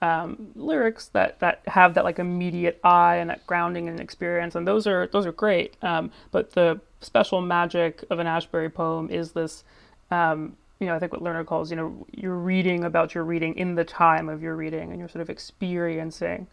um, 0.00 0.52
lyrics 0.54 1.08
that, 1.08 1.40
that 1.40 1.62
have 1.66 1.94
that 1.94 2.04
like 2.04 2.18
immediate 2.18 2.78
eye 2.84 3.16
and 3.16 3.30
that 3.30 3.46
grounding 3.46 3.88
and 3.88 3.98
experience, 3.98 4.54
and 4.54 4.66
those 4.66 4.86
are 4.86 5.08
those 5.08 5.26
are 5.26 5.32
great. 5.32 5.76
Um, 5.82 6.12
but 6.30 6.52
the 6.52 6.80
special 7.00 7.40
magic 7.40 8.04
of 8.10 8.18
an 8.18 8.26
Ashbery 8.26 8.72
poem 8.72 9.10
is 9.10 9.32
this 9.32 9.64
um, 10.10 10.56
you 10.80 10.86
know, 10.86 10.94
I 10.94 10.98
think 10.98 11.12
what 11.12 11.22
Lerner 11.22 11.44
calls, 11.44 11.70
you 11.70 11.76
know, 11.76 12.06
you're 12.12 12.34
reading 12.34 12.84
about 12.84 13.14
your 13.14 13.24
reading 13.24 13.56
in 13.56 13.74
the 13.74 13.84
time 13.84 14.28
of 14.28 14.42
your 14.42 14.54
reading, 14.54 14.90
and 14.90 14.98
you're 14.98 15.08
sort 15.08 15.22
of 15.22 15.30
experiencing 15.30 16.46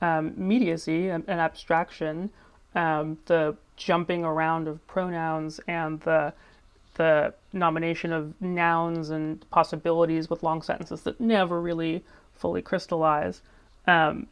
um, 0.00 0.32
mediacy 0.32 1.14
and, 1.14 1.24
and 1.28 1.40
abstraction, 1.40 2.30
um, 2.74 3.18
the 3.26 3.56
jumping 3.76 4.24
around 4.24 4.68
of 4.68 4.86
pronouns 4.86 5.60
and 5.66 6.00
the 6.00 6.32
the 6.94 7.32
nomination 7.52 8.12
of 8.12 8.34
nouns 8.42 9.10
and 9.10 9.48
possibilities 9.50 10.28
with 10.28 10.42
long 10.42 10.60
sentences 10.60 11.02
that 11.02 11.18
never 11.20 11.60
really 11.60 12.04
fully 12.34 12.60
crystallize 12.60 13.40
um, 13.86 14.26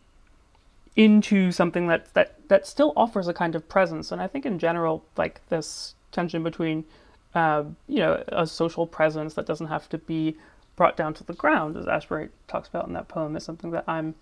into 0.97 1.53
something 1.53 1.87
that 1.87 2.13
that 2.15 2.35
that 2.49 2.67
still 2.67 2.93
offers 2.97 3.29
a 3.29 3.33
kind 3.33 3.55
of 3.55 3.69
presence. 3.69 4.11
And 4.11 4.21
I 4.21 4.27
think 4.27 4.45
in 4.45 4.59
general, 4.59 5.05
like 5.17 5.41
this 5.49 5.95
tension 6.11 6.43
between 6.43 6.85
uh, 7.35 7.65
you 7.87 7.99
know, 7.99 8.23
a 8.29 8.47
social 8.47 8.87
presence 8.87 9.35
that 9.35 9.47
doesn't 9.47 9.67
have 9.67 9.89
to 9.91 9.99
be 9.99 10.37
brought 10.77 10.97
down 10.97 11.13
to 11.15 11.25
the 11.25 11.33
ground, 11.33 11.77
as 11.77 11.87
Ashbery 11.87 12.29
talks 12.47 12.69
about 12.69 12.87
in 12.87 12.93
that 12.95 13.09
poem, 13.09 13.37
is 13.37 13.45
something 13.45 13.71
that 13.73 13.85
I'm 13.87 14.15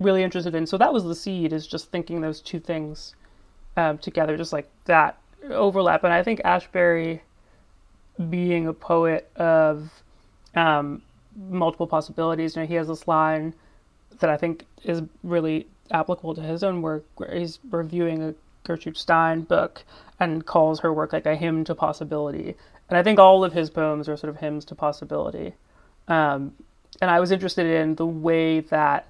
really 0.00 0.22
interested 0.22 0.54
in. 0.54 0.66
So 0.66 0.76
that 0.78 0.92
was 0.92 1.04
the 1.04 1.14
seed, 1.14 1.52
is 1.52 1.66
just 1.66 1.90
thinking 1.90 2.20
those 2.20 2.40
two 2.40 2.58
things 2.60 3.14
um, 3.76 3.98
together, 3.98 4.36
just 4.36 4.52
like 4.52 4.68
that 4.86 5.18
overlap. 5.50 6.04
And 6.04 6.12
I 6.12 6.22
think 6.22 6.40
Ashbery, 6.42 7.20
being 8.28 8.66
a 8.66 8.72
poet 8.72 9.30
of 9.36 9.90
um, 10.54 11.02
multiple 11.48 11.86
possibilities, 11.86 12.56
you 12.56 12.62
know, 12.62 12.68
he 12.68 12.74
has 12.74 12.88
this 12.88 13.08
line 13.08 13.54
that 14.18 14.28
I 14.28 14.36
think 14.36 14.66
is 14.84 15.02
really 15.22 15.66
applicable 15.90 16.34
to 16.34 16.42
his 16.42 16.62
own 16.62 16.82
work, 16.82 17.04
where 17.16 17.34
he's 17.34 17.58
reviewing 17.70 18.22
a 18.22 18.34
Gertrude 18.64 18.96
Stein 18.96 19.42
book 19.42 19.84
and 20.20 20.46
calls 20.46 20.80
her 20.80 20.92
work 20.92 21.12
like 21.12 21.26
a 21.26 21.36
hymn 21.36 21.64
to 21.64 21.74
possibility. 21.74 22.56
And 22.88 22.96
I 22.96 23.02
think 23.02 23.18
all 23.18 23.44
of 23.44 23.52
his 23.52 23.70
poems 23.70 24.08
are 24.08 24.16
sort 24.16 24.30
of 24.30 24.36
hymns 24.38 24.64
to 24.66 24.74
possibility. 24.74 25.54
Um, 26.08 26.54
and 27.00 27.10
I 27.10 27.20
was 27.20 27.30
interested 27.30 27.66
in 27.66 27.94
the 27.96 28.06
way 28.06 28.60
that 28.60 29.06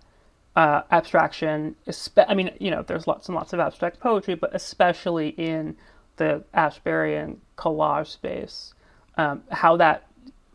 uh, 0.54 0.82
abstraction, 0.90 1.76
espe- 1.86 2.26
I 2.28 2.34
mean, 2.34 2.50
you 2.60 2.70
know, 2.70 2.82
there's 2.82 3.06
lots 3.06 3.28
and 3.28 3.34
lots 3.34 3.52
of 3.52 3.60
abstract 3.60 4.00
poetry, 4.00 4.34
but 4.34 4.54
especially 4.54 5.30
in 5.30 5.76
the 6.16 6.44
Ashberyan 6.54 7.38
collage 7.56 8.08
space, 8.08 8.74
um, 9.16 9.42
how 9.50 9.76
that 9.78 10.06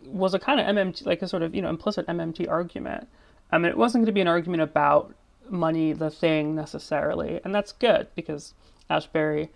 was 0.05 0.33
a 0.33 0.39
kind 0.39 0.59
of 0.59 0.67
MMT, 0.67 1.05
like 1.05 1.21
a 1.21 1.27
sort 1.27 1.43
of, 1.43 1.53
you 1.53 1.61
know, 1.61 1.69
implicit 1.69 2.07
MMT 2.07 2.47
argument. 2.47 3.07
I 3.51 3.57
mean, 3.57 3.69
it 3.69 3.77
wasn't 3.77 4.03
going 4.03 4.07
to 4.07 4.11
be 4.13 4.21
an 4.21 4.27
argument 4.27 4.61
about 4.61 5.13
money, 5.49 5.93
the 5.93 6.09
thing 6.09 6.55
necessarily. 6.55 7.39
And 7.43 7.53
that's 7.53 7.71
good 7.71 8.07
because 8.15 8.53
Ashbery 8.89 9.49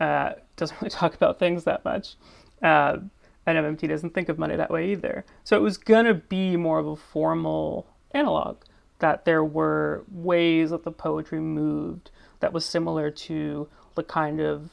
uh, 0.00 0.32
doesn't 0.56 0.80
really 0.80 0.90
talk 1.02 1.14
about 1.14 1.38
things 1.38 1.64
that 1.64 1.84
much. 1.84 2.16
Uh, 2.62 2.98
and 3.46 3.58
MMT 3.58 3.88
doesn't 3.88 4.12
think 4.12 4.28
of 4.28 4.38
money 4.38 4.56
that 4.56 4.70
way 4.70 4.90
either. 4.90 5.24
So 5.44 5.56
it 5.56 5.60
was 5.60 5.78
going 5.78 6.06
to 6.06 6.14
be 6.14 6.56
more 6.56 6.78
of 6.78 6.86
a 6.86 6.96
formal 6.96 7.86
analog, 8.12 8.58
that 8.98 9.24
there 9.24 9.44
were 9.44 10.04
ways 10.10 10.70
that 10.70 10.82
the 10.82 10.90
poetry 10.90 11.40
moved 11.40 12.10
that 12.40 12.52
was 12.52 12.64
similar 12.64 13.10
to 13.10 13.68
the 13.94 14.02
kind 14.02 14.40
of 14.40 14.70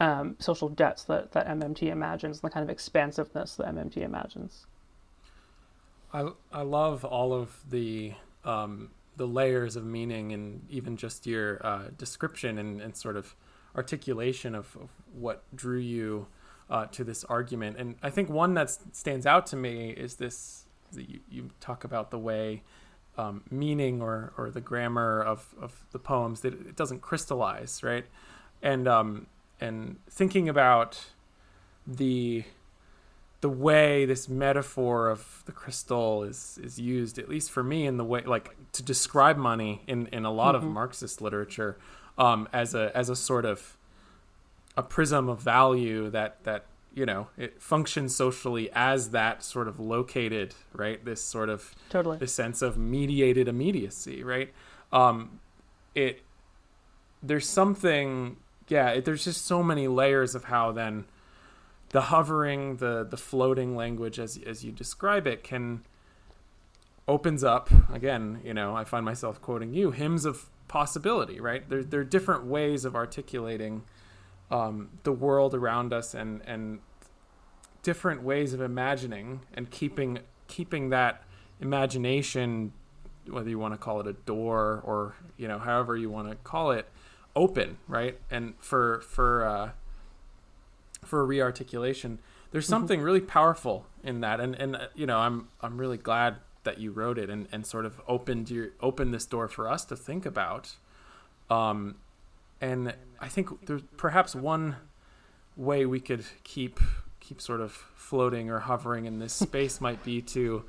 um, 0.00 0.36
social 0.38 0.68
debts 0.68 1.04
that, 1.04 1.32
that 1.32 1.46
MMT 1.46 1.84
imagines, 1.84 2.38
and 2.38 2.50
the 2.50 2.52
kind 2.52 2.64
of 2.64 2.70
expansiveness 2.70 3.54
that 3.56 3.66
MMT 3.66 3.98
imagines. 3.98 4.66
I, 6.12 6.30
I 6.52 6.62
love 6.62 7.04
all 7.04 7.32
of 7.32 7.60
the 7.68 8.14
um, 8.44 8.90
the 9.16 9.26
layers 9.26 9.76
of 9.76 9.84
meaning 9.84 10.32
and 10.32 10.66
even 10.70 10.96
just 10.96 11.26
your 11.26 11.64
uh, 11.64 11.82
description 11.98 12.58
and, 12.58 12.80
and 12.80 12.96
sort 12.96 13.16
of 13.16 13.36
articulation 13.76 14.54
of, 14.54 14.76
of 14.80 14.90
what 15.12 15.44
drew 15.54 15.78
you 15.78 16.26
uh, 16.68 16.86
to 16.86 17.04
this 17.04 17.24
argument. 17.24 17.76
And 17.78 17.96
I 18.02 18.10
think 18.10 18.28
one 18.28 18.54
that 18.54 18.70
stands 18.92 19.26
out 19.26 19.46
to 19.46 19.56
me 19.56 19.90
is 19.90 20.16
this 20.16 20.64
you, 20.96 21.20
you 21.30 21.50
talk 21.60 21.84
about 21.84 22.10
the 22.10 22.18
way 22.18 22.62
um, 23.18 23.42
meaning 23.50 24.00
or, 24.00 24.32
or 24.36 24.50
the 24.50 24.60
grammar 24.60 25.20
of, 25.20 25.54
of 25.60 25.84
the 25.92 25.98
poems 25.98 26.40
that 26.40 26.54
it 26.54 26.76
doesn't 26.76 27.00
crystallize, 27.00 27.82
right? 27.82 28.06
And 28.62 28.86
um, 28.88 29.26
and 29.60 29.98
thinking 30.08 30.48
about 30.48 31.04
the 31.86 32.44
the 33.40 33.48
way 33.48 34.04
this 34.04 34.28
metaphor 34.28 35.08
of 35.08 35.42
the 35.46 35.52
crystal 35.52 36.22
is 36.22 36.58
is 36.62 36.78
used, 36.78 37.18
at 37.18 37.28
least 37.28 37.50
for 37.50 37.62
me, 37.62 37.86
in 37.86 37.96
the 37.96 38.04
way 38.04 38.22
like 38.22 38.54
to 38.72 38.82
describe 38.82 39.36
money 39.36 39.82
in, 39.86 40.06
in 40.08 40.24
a 40.24 40.30
lot 40.30 40.54
mm-hmm. 40.54 40.66
of 40.66 40.72
Marxist 40.72 41.20
literature, 41.20 41.78
um, 42.18 42.48
as 42.52 42.74
a 42.74 42.94
as 42.94 43.08
a 43.08 43.16
sort 43.16 43.44
of 43.44 43.76
a 44.76 44.82
prism 44.82 45.28
of 45.28 45.40
value 45.40 46.10
that 46.10 46.44
that 46.44 46.66
you 46.92 47.06
know 47.06 47.28
it 47.36 47.62
functions 47.62 48.14
socially 48.14 48.68
as 48.72 49.10
that 49.10 49.42
sort 49.42 49.68
of 49.68 49.80
located 49.80 50.54
right? 50.72 51.04
This 51.04 51.22
sort 51.22 51.48
of 51.48 51.74
totally. 51.88 52.18
this 52.18 52.34
sense 52.34 52.62
of 52.62 52.76
mediated 52.76 53.48
immediacy 53.48 54.22
right? 54.22 54.52
Um 54.92 55.40
it 55.94 56.22
there's 57.22 57.48
something 57.48 58.36
yeah 58.68 58.90
it, 58.90 59.04
there's 59.04 59.24
just 59.24 59.46
so 59.46 59.62
many 59.62 59.88
layers 59.88 60.34
of 60.34 60.44
how 60.44 60.72
then 60.72 61.04
the 61.90 62.02
hovering 62.02 62.76
the 62.76 63.06
the 63.08 63.16
floating 63.16 63.76
language 63.76 64.18
as 64.18 64.38
as 64.46 64.64
you 64.64 64.72
describe 64.72 65.26
it 65.26 65.42
can 65.42 65.82
opens 67.08 67.42
up 67.42 67.70
again 67.92 68.40
you 68.44 68.54
know 68.54 68.76
i 68.76 68.84
find 68.84 69.04
myself 69.04 69.40
quoting 69.40 69.74
you 69.74 69.90
hymns 69.90 70.24
of 70.24 70.48
possibility, 70.70 71.40
right? 71.40 71.68
There, 71.68 71.82
there 71.82 71.98
are 71.98 72.04
different 72.04 72.44
ways 72.44 72.84
of 72.84 72.94
articulating 72.94 73.82
um, 74.52 74.90
the 75.02 75.10
world 75.10 75.52
around 75.52 75.92
us 75.92 76.14
and, 76.14 76.42
and 76.46 76.78
different 77.82 78.22
ways 78.22 78.52
of 78.52 78.60
imagining 78.60 79.40
and 79.52 79.68
keeping 79.68 80.20
keeping 80.46 80.90
that 80.90 81.24
imagination, 81.60 82.72
whether 83.28 83.50
you 83.50 83.58
want 83.58 83.74
to 83.74 83.78
call 83.78 83.98
it 84.00 84.06
a 84.06 84.12
door 84.12 84.80
or 84.84 85.16
you 85.36 85.48
know 85.48 85.58
however 85.58 85.96
you 85.96 86.08
want 86.08 86.30
to 86.30 86.36
call 86.36 86.70
it, 86.70 86.88
open, 87.34 87.76
right? 87.88 88.16
And 88.30 88.54
for 88.60 89.00
for 89.00 89.44
uh, 89.44 89.70
for 91.10 91.26
rearticulation, 91.26 92.18
there's 92.52 92.64
mm-hmm. 92.64 92.70
something 92.70 92.98
mm-hmm. 92.98 93.06
really 93.06 93.20
powerful 93.20 93.86
in 94.02 94.20
that, 94.20 94.40
and 94.40 94.54
and 94.54 94.76
uh, 94.76 94.86
you 94.94 95.06
know 95.06 95.18
I'm 95.18 95.48
I'm 95.60 95.76
really 95.76 95.98
glad 95.98 96.36
that 96.62 96.78
you 96.78 96.92
wrote 96.92 97.18
it 97.18 97.30
and, 97.30 97.48
and 97.50 97.66
sort 97.66 97.84
of 97.84 98.00
opened 98.06 98.50
your 98.50 98.68
opened 98.80 99.12
this 99.12 99.26
door 99.26 99.48
for 99.48 99.68
us 99.68 99.84
to 99.86 99.96
think 99.96 100.24
about. 100.24 100.76
Um, 101.50 101.96
and 102.60 102.94
I 103.18 103.28
think 103.28 103.66
there's 103.66 103.82
perhaps 103.96 104.34
one 104.34 104.76
way 105.56 105.84
we 105.84 106.00
could 106.00 106.24
keep 106.44 106.78
keep 107.18 107.40
sort 107.40 107.60
of 107.60 107.72
floating 107.72 108.50
or 108.50 108.60
hovering 108.60 109.06
in 109.06 109.18
this 109.18 109.32
space 109.32 109.80
might 109.86 110.02
be 110.04 110.22
to 110.22 110.64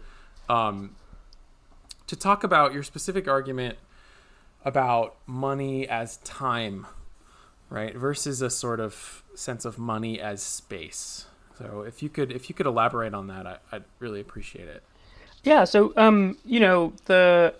um, 0.50 0.95
to 2.07 2.15
talk 2.15 2.43
about 2.43 2.74
your 2.74 2.83
specific 2.83 3.27
argument 3.27 3.77
about 4.63 5.15
money 5.25 5.88
as 5.88 6.17
time, 6.17 6.86
right, 7.72 7.96
versus 7.96 8.42
a 8.42 8.50
sort 8.50 8.80
of 8.80 9.24
sense 9.34 9.66
of 9.66 9.80
money 9.80 10.20
as 10.20 10.44
space. 10.44 11.25
So 11.58 11.82
if 11.88 12.04
you 12.04 12.10
could 12.10 12.32
if 12.32 12.50
you 12.50 12.56
could 12.56 12.66
elaborate 12.68 13.13
on 13.13 13.28
that, 13.28 13.48
I, 13.48 13.58
would 13.72 13.86
really 14.00 14.20
appreciate 14.20 14.68
it. 14.68 14.84
Yeah, 15.44 15.63
so 15.63 15.94
um, 15.98 16.38
you 16.46 16.60
know 16.60 16.94
the 17.06 17.56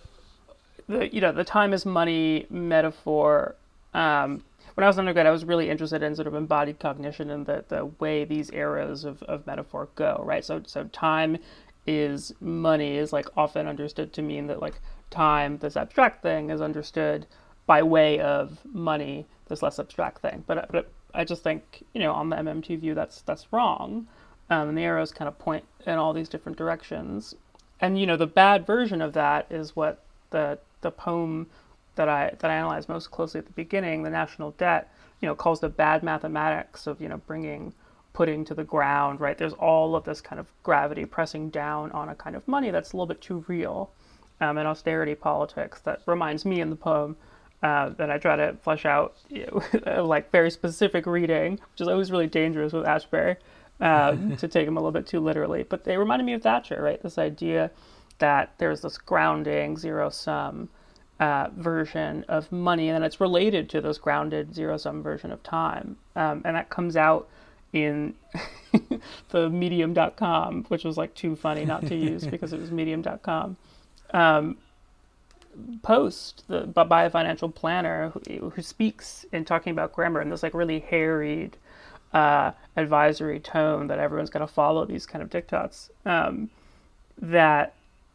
the 0.88 1.12
you 1.12 1.20
know 1.20 1.32
the 1.32 1.44
time 1.44 1.72
is 1.72 1.84
money 1.84 2.46
metaphor. 2.50 3.56
Um, 3.94 4.44
when 4.74 4.84
I 4.84 4.86
was 4.86 4.98
undergrad, 4.98 5.26
I 5.26 5.30
was 5.30 5.44
really 5.44 5.68
interested 5.68 6.02
in 6.02 6.14
sort 6.14 6.26
of 6.26 6.34
embodied 6.34 6.78
cognition 6.78 7.30
and 7.30 7.46
the 7.46 7.64
the 7.68 7.86
way 7.98 8.24
these 8.24 8.50
arrows 8.50 9.04
of, 9.04 9.22
of 9.24 9.46
metaphor 9.46 9.88
go. 9.94 10.22
Right, 10.24 10.44
so 10.44 10.62
so 10.66 10.84
time 10.84 11.38
is 11.86 12.32
money 12.40 12.96
is 12.96 13.12
like 13.12 13.26
often 13.36 13.66
understood 13.66 14.12
to 14.12 14.22
mean 14.22 14.46
that 14.46 14.60
like 14.60 14.74
time, 15.10 15.58
this 15.58 15.76
abstract 15.76 16.22
thing, 16.22 16.50
is 16.50 16.60
understood 16.60 17.26
by 17.66 17.82
way 17.82 18.20
of 18.20 18.58
money, 18.72 19.26
this 19.48 19.62
less 19.62 19.78
abstract 19.78 20.20
thing. 20.22 20.44
But 20.46 20.70
but 20.70 20.90
I 21.14 21.24
just 21.24 21.42
think 21.42 21.84
you 21.94 22.00
know 22.00 22.12
on 22.12 22.30
the 22.30 22.36
MMT 22.36 22.78
view 22.80 22.94
that's 22.94 23.22
that's 23.22 23.52
wrong, 23.52 24.06
um, 24.50 24.68
and 24.68 24.78
the 24.78 24.82
arrows 24.82 25.12
kind 25.12 25.28
of 25.28 25.38
point 25.38 25.64
in 25.86 25.94
all 25.94 26.12
these 26.12 26.28
different 26.28 26.58
directions. 26.58 27.34
And 27.80 27.98
you 27.98 28.06
know 28.06 28.16
the 28.16 28.26
bad 28.26 28.66
version 28.66 29.02
of 29.02 29.12
that 29.14 29.46
is 29.50 29.76
what 29.76 30.02
the 30.30 30.58
the 30.80 30.90
poem 30.90 31.48
that 31.94 32.08
I 32.08 32.34
that 32.38 32.50
I 32.50 32.54
analyzed 32.54 32.88
most 32.88 33.10
closely 33.10 33.38
at 33.38 33.46
the 33.46 33.52
beginning, 33.52 34.02
the 34.02 34.10
national 34.10 34.52
debt, 34.52 34.92
you 35.20 35.28
know, 35.28 35.34
calls 35.34 35.60
the 35.60 35.68
bad 35.68 36.02
mathematics 36.02 36.86
of 36.86 37.00
you 37.00 37.08
know 37.08 37.18
bringing 37.26 37.74
putting 38.12 38.44
to 38.44 38.54
the 38.54 38.64
ground, 38.64 39.20
right? 39.20 39.38
There's 39.38 39.54
all 39.54 39.96
of 39.96 40.04
this 40.04 40.20
kind 40.20 40.38
of 40.38 40.46
gravity 40.62 41.06
pressing 41.06 41.48
down 41.48 41.90
on 41.92 42.10
a 42.10 42.14
kind 42.14 42.36
of 42.36 42.46
money 42.46 42.70
that's 42.70 42.92
a 42.92 42.96
little 42.96 43.06
bit 43.06 43.22
too 43.22 43.44
real, 43.48 43.90
um, 44.40 44.58
and 44.58 44.68
austerity 44.68 45.14
politics 45.14 45.80
that 45.80 46.02
reminds 46.06 46.44
me 46.44 46.60
in 46.60 46.70
the 46.70 46.76
poem 46.76 47.16
uh, 47.62 47.90
that 47.90 48.10
I 48.10 48.18
try 48.18 48.36
to 48.36 48.56
flesh 48.62 48.84
out, 48.84 49.16
you 49.28 49.46
know, 49.86 50.04
like 50.04 50.30
very 50.30 50.50
specific 50.50 51.06
reading, 51.06 51.52
which 51.52 51.80
is 51.80 51.88
always 51.88 52.10
really 52.10 52.26
dangerous 52.26 52.72
with 52.72 52.84
Ashbery, 52.84 53.36
um, 53.80 54.36
to 54.38 54.48
take 54.48 54.66
him 54.66 54.76
a 54.76 54.80
little 54.80 54.92
bit 54.92 55.06
too 55.06 55.20
literally. 55.20 55.62
But 55.62 55.84
they 55.84 55.96
reminded 55.96 56.24
me 56.24 56.34
of 56.34 56.42
Thatcher, 56.42 56.80
right? 56.82 57.02
This 57.02 57.18
idea 57.18 57.70
that 58.18 58.54
there's 58.58 58.80
this 58.80 58.98
grounding 58.98 59.76
zero 59.76 60.10
sum 60.10 60.68
uh, 61.20 61.48
version 61.56 62.24
of 62.28 62.50
money, 62.50 62.88
and 62.88 62.96
then 62.96 63.02
it's 63.04 63.20
related 63.20 63.70
to 63.70 63.80
this 63.80 63.98
grounded 63.98 64.54
zero 64.54 64.76
sum 64.76 65.02
version 65.02 65.30
of 65.30 65.42
time, 65.42 65.96
um, 66.16 66.42
and 66.44 66.56
that 66.56 66.68
comes 66.68 66.96
out 66.96 67.28
in 67.72 68.14
the 69.30 69.48
medium.com, 69.48 70.64
which 70.64 70.84
was 70.84 70.96
like 70.96 71.14
too 71.14 71.36
funny 71.36 71.64
not 71.64 71.86
to 71.86 71.94
use 71.94 72.26
because 72.26 72.52
it 72.52 72.60
was 72.60 72.70
medium.com. 72.70 73.56
Um, 74.12 74.58
post 75.82 76.44
the, 76.48 76.60
by 76.62 77.04
a 77.04 77.10
financial 77.10 77.48
planner 77.48 78.10
who, 78.10 78.50
who, 78.50 78.62
speaks 78.62 79.26
in 79.32 79.44
talking 79.44 79.70
about 79.70 79.92
grammar 79.92 80.20
in 80.20 80.30
this 80.30 80.42
like 80.42 80.54
really 80.54 80.80
harried 80.80 81.56
uh, 82.12 82.52
advisory 82.76 83.40
tone 83.40 83.86
that 83.86 83.98
everyone's 83.98 84.30
going 84.30 84.46
to 84.46 84.52
follow 84.52 84.84
these 84.84 85.06
kind 85.06 85.22
of 85.22 85.30
diktats. 85.30 85.90
Um, 86.06 86.50
that 87.20 87.74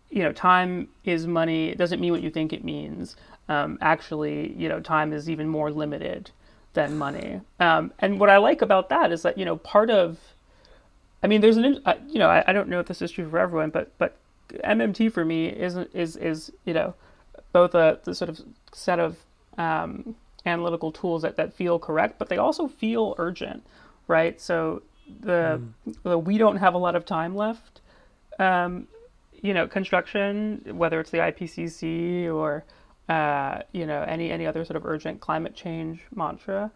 you 0.10 0.24
know, 0.24 0.32
time 0.32 0.88
is 1.04 1.28
money. 1.28 1.70
It 1.70 1.78
doesn't 1.78 2.00
mean 2.00 2.12
what 2.12 2.22
you 2.22 2.30
think 2.30 2.54
it 2.54 2.64
means. 2.64 3.16
Um, 3.50 3.78
actually, 3.82 4.54
you 4.54 4.70
know, 4.70 4.80
time 4.80 5.14
is 5.14 5.30
even 5.30 5.48
more 5.48 5.72
limited 5.72 6.32
than 6.74 6.98
money. 6.98 7.42
Um, 7.60 7.92
and 8.00 8.20
what 8.20 8.30
I 8.30 8.38
like 8.38 8.62
about 8.62 8.90
that 8.90 9.12
is 9.12 9.24
that 9.24 9.38
you 9.38 9.46
know 9.46 9.58
part 9.58 9.90
of, 9.90 10.18
I 11.24 11.28
mean, 11.28 11.42
there's 11.42 11.58
an 11.58 11.82
uh, 11.86 11.96
you 12.08 12.20
know 12.20 12.30
I, 12.30 12.44
I, 12.48 12.54
don't 12.54 12.70
know 12.70 12.80
if 12.80 12.88
this 12.88 13.02
is 13.02 13.12
true 13.12 13.30
for 13.30 13.40
everyone, 13.40 13.70
but 13.70 13.92
but 13.98 14.16
MMT 14.50 15.12
for 15.12 15.26
me 15.26 15.48
is 15.48 15.76
is 15.94 16.16
is 16.16 16.52
you 16.66 16.74
know 16.74 16.94
both 17.52 17.76
a 17.76 18.00
the 18.04 18.14
sort 18.16 18.30
of 18.30 18.42
set 18.74 19.00
of 19.00 19.18
um, 19.58 20.16
analytical 20.46 20.92
tools 20.92 21.22
that 21.22 21.36
that 21.38 21.54
feel 21.54 21.80
correct, 21.80 22.18
but 22.18 22.30
they 22.30 22.38
also 22.38 22.68
feel 22.68 23.16
urgent, 23.18 23.66
right? 24.08 24.40
So 24.40 24.84
the, 25.22 25.62
mm. 25.88 25.96
the 26.04 26.18
we 26.18 26.38
don't 26.38 26.58
have 26.58 26.74
a 26.74 26.78
lot 26.78 26.96
of 26.96 27.06
time 27.06 27.36
left. 27.36 27.82
Um, 28.40 28.88
you 29.42 29.54
know, 29.54 29.68
construction, 29.68 30.64
whether 30.72 31.00
it's 31.00 31.12
the 31.12 31.20
IPCC 31.20 32.34
or 32.34 32.64
uh, 33.10 33.62
you 33.72 33.86
know 33.86 34.02
any 34.04 34.32
any 34.32 34.46
other 34.46 34.66
sort 34.66 34.78
of 34.78 34.86
urgent 34.86 35.22
climate 35.22 35.56
change 35.56 36.02
mantra. 36.14 36.72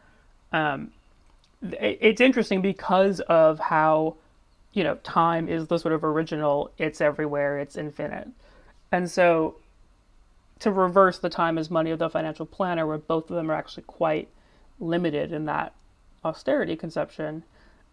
Um, 0.51 0.91
it, 1.61 1.97
it's 2.01 2.21
interesting 2.21 2.61
because 2.61 3.19
of 3.21 3.59
how 3.59 4.15
you 4.73 4.83
know 4.83 4.95
time 4.95 5.47
is 5.47 5.67
the 5.67 5.77
sort 5.77 5.93
of 5.93 6.03
original. 6.03 6.71
It's 6.77 7.01
everywhere. 7.01 7.59
It's 7.59 7.75
infinite, 7.75 8.29
and 8.91 9.09
so 9.09 9.55
to 10.61 10.71
reverse 10.71 11.19
the 11.19 11.29
time 11.29 11.57
as 11.57 11.69
money 11.69 11.91
of 11.91 11.99
the 11.99 12.09
financial 12.09 12.45
planner, 12.45 12.87
where 12.87 12.97
both 12.97 13.29
of 13.29 13.35
them 13.35 13.51
are 13.51 13.55
actually 13.55 13.83
quite 13.83 14.29
limited 14.79 15.31
in 15.31 15.45
that 15.45 15.73
austerity 16.23 16.75
conception. 16.75 17.43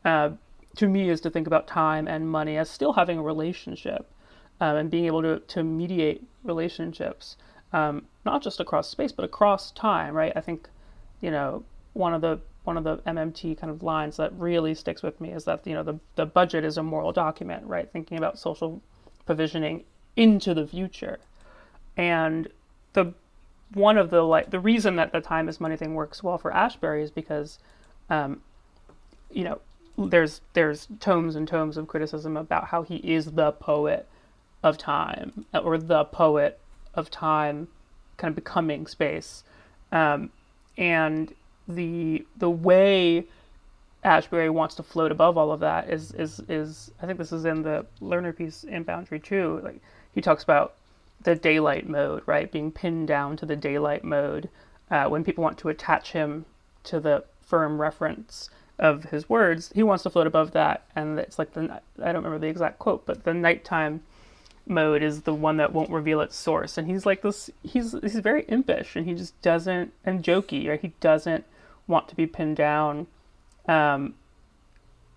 Uh, 0.04 0.30
to 0.76 0.86
me, 0.86 1.10
is 1.10 1.20
to 1.20 1.30
think 1.30 1.46
about 1.46 1.66
time 1.66 2.06
and 2.06 2.30
money 2.30 2.56
as 2.56 2.70
still 2.70 2.92
having 2.92 3.18
a 3.18 3.22
relationship 3.22 4.10
um, 4.60 4.76
and 4.76 4.90
being 4.90 5.06
able 5.06 5.22
to, 5.22 5.40
to 5.40 5.62
mediate 5.64 6.22
relationships 6.44 7.36
um, 7.72 8.06
not 8.24 8.42
just 8.42 8.60
across 8.60 8.88
space 8.88 9.12
but 9.12 9.24
across 9.24 9.70
time, 9.72 10.14
right? 10.14 10.32
I 10.34 10.40
think, 10.40 10.68
you 11.20 11.30
know, 11.30 11.64
one 11.92 12.14
of 12.14 12.20
the 12.20 12.40
one 12.64 12.76
of 12.76 12.84
the 12.84 12.98
MMT 12.98 13.58
kind 13.58 13.70
of 13.70 13.82
lines 13.82 14.18
that 14.18 14.32
really 14.34 14.74
sticks 14.74 15.02
with 15.02 15.20
me 15.20 15.32
is 15.32 15.44
that 15.44 15.66
you 15.66 15.74
know 15.74 15.82
the 15.82 15.98
the 16.16 16.26
budget 16.26 16.64
is 16.64 16.76
a 16.78 16.82
moral 16.82 17.12
document, 17.12 17.66
right? 17.66 17.90
Thinking 17.90 18.18
about 18.18 18.38
social 18.38 18.82
provisioning 19.26 19.84
into 20.16 20.54
the 20.54 20.66
future, 20.66 21.18
and 21.96 22.48
the 22.92 23.12
one 23.74 23.98
of 23.98 24.10
the 24.10 24.22
like 24.22 24.50
the 24.50 24.60
reason 24.60 24.96
that 24.96 25.12
the 25.12 25.20
time 25.20 25.48
is 25.48 25.60
money 25.60 25.76
thing 25.76 25.94
works 25.94 26.22
well 26.22 26.38
for 26.38 26.50
Ashbery 26.50 27.02
is 27.02 27.10
because, 27.10 27.58
um, 28.08 28.40
you 29.30 29.44
know, 29.44 29.60
there's 29.98 30.40
there's 30.54 30.88
tomes 31.00 31.36
and 31.36 31.46
tomes 31.46 31.76
of 31.76 31.86
criticism 31.86 32.36
about 32.36 32.68
how 32.68 32.82
he 32.82 32.96
is 32.96 33.32
the 33.32 33.52
poet 33.52 34.08
of 34.62 34.78
time 34.78 35.44
or 35.54 35.78
the 35.78 36.04
poet 36.04 36.58
of 36.94 37.10
time 37.10 37.68
kind 38.16 38.32
of 38.32 38.36
becoming 38.36 38.86
space. 38.86 39.44
Um, 39.92 40.30
and 40.76 41.34
the 41.66 42.26
the 42.36 42.50
way 42.50 43.26
Ashbery 44.04 44.50
wants 44.50 44.76
to 44.76 44.82
float 44.82 45.12
above 45.12 45.36
all 45.36 45.52
of 45.52 45.60
that 45.60 45.90
is 45.90 46.12
is 46.12 46.40
is 46.48 46.90
I 47.02 47.06
think 47.06 47.18
this 47.18 47.32
is 47.32 47.44
in 47.44 47.62
the 47.62 47.84
Lerner 48.00 48.34
piece 48.34 48.64
in 48.64 48.84
Boundary 48.84 49.20
2. 49.20 49.60
Like 49.62 49.80
he 50.14 50.20
talks 50.20 50.42
about 50.42 50.74
the 51.22 51.34
daylight 51.34 51.88
mode, 51.88 52.22
right, 52.26 52.50
being 52.50 52.70
pinned 52.70 53.08
down 53.08 53.36
to 53.36 53.46
the 53.46 53.56
daylight 53.56 54.04
mode 54.04 54.48
uh, 54.90 55.06
when 55.06 55.24
people 55.24 55.42
want 55.42 55.58
to 55.58 55.68
attach 55.68 56.12
him 56.12 56.44
to 56.84 57.00
the 57.00 57.24
firm 57.40 57.80
reference 57.80 58.50
of 58.78 59.04
his 59.04 59.28
words. 59.28 59.72
He 59.74 59.82
wants 59.82 60.04
to 60.04 60.10
float 60.10 60.26
above 60.26 60.52
that, 60.52 60.84
and 60.94 61.18
it's 61.18 61.38
like 61.38 61.52
the 61.52 61.80
I 62.00 62.06
don't 62.12 62.16
remember 62.16 62.38
the 62.38 62.46
exact 62.46 62.78
quote, 62.78 63.04
but 63.06 63.24
the 63.24 63.34
nighttime 63.34 64.02
mode 64.66 65.02
is 65.02 65.22
the 65.22 65.34
one 65.34 65.56
that 65.56 65.72
won't 65.72 65.90
reveal 65.90 66.20
its 66.20 66.36
source. 66.36 66.78
And 66.78 66.86
he's 66.86 67.06
like 67.06 67.22
this 67.22 67.50
he's 67.62 67.92
he's 68.02 68.16
very 68.16 68.44
impish 68.48 68.96
and 68.96 69.06
he 69.06 69.14
just 69.14 69.40
doesn't 69.40 69.92
and 70.04 70.22
jokey 70.22 70.68
right? 70.68 70.80
He 70.80 70.92
doesn't 71.00 71.44
want 71.86 72.08
to 72.08 72.14
be 72.14 72.26
pinned 72.26 72.56
down. 72.56 73.06
Um 73.66 74.14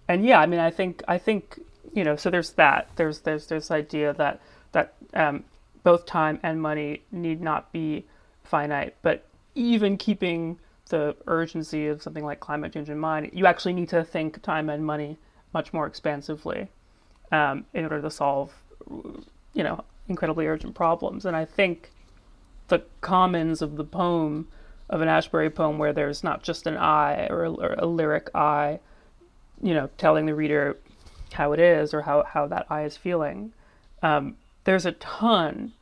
and 0.08 0.26
yeah 0.26 0.40
i 0.40 0.46
mean 0.46 0.60
i 0.60 0.72
think 0.72 1.04
i 1.08 1.18
think 1.18 1.60
you 1.94 2.04
know 2.04 2.16
so 2.16 2.30
there's 2.30 2.52
that. 2.52 2.90
There's 2.96 3.20
there's 3.20 3.48
this 3.48 3.72
idea 3.72 4.14
that 4.14 4.40
that 4.72 4.94
um 5.14 5.44
both 5.84 6.06
time 6.06 6.40
and 6.44 6.62
money 6.62 7.04
need 7.12 7.42
not 7.42 7.72
be 7.72 8.06
finite 8.44 8.96
but 9.02 9.26
even 9.56 9.98
keeping 9.98 10.58
the 10.90 11.16
urgency 11.28 11.88
of 11.88 12.02
something 12.02 12.26
like 12.26 12.40
climate 12.40 12.74
change 12.74 12.90
in 12.90 13.00
mind 13.00 13.30
you 13.34 13.46
actually 13.46 13.74
need 13.74 13.90
to 13.90 14.04
think 14.04 14.42
time 14.42 14.70
and 14.70 14.86
money 14.86 15.18
much 15.54 15.74
more 15.74 15.88
expansively 15.88 16.68
um, 17.32 17.66
in 17.74 17.84
order 17.84 18.02
to 18.02 18.10
solve 18.10 18.54
you 19.54 19.64
know, 19.64 19.84
incredibly 20.08 20.48
urgent 20.48 20.76
problems. 20.76 21.26
And 21.26 21.36
I 21.36 21.46
think 21.46 21.92
the 22.68 22.84
commons 23.02 23.62
of 23.62 23.76
the 23.76 23.84
poem, 23.84 24.48
of 24.90 25.02
an 25.02 25.08
Ashbery 25.08 25.54
poem, 25.54 25.78
where 25.78 25.94
there's 25.94 26.24
not 26.24 26.44
just 26.44 26.68
an 26.68 26.78
I 26.78 27.28
or 27.28 27.44
a, 27.44 27.52
or 27.52 27.76
a 27.78 27.86
lyric 27.86 28.30
I, 28.36 28.80
you 29.62 29.74
know, 29.74 29.90
telling 29.98 30.26
the 30.26 30.36
reader 30.36 30.78
how 31.34 31.54
it 31.54 31.60
is 31.60 31.94
or 31.94 32.02
how, 32.02 32.24
how 32.24 32.48
that 32.48 32.66
I 32.70 32.84
is 32.84 32.98
feeling, 32.98 33.54
um, 34.02 34.36
there's 34.64 34.86
a 34.86 34.94
ton 34.94 35.74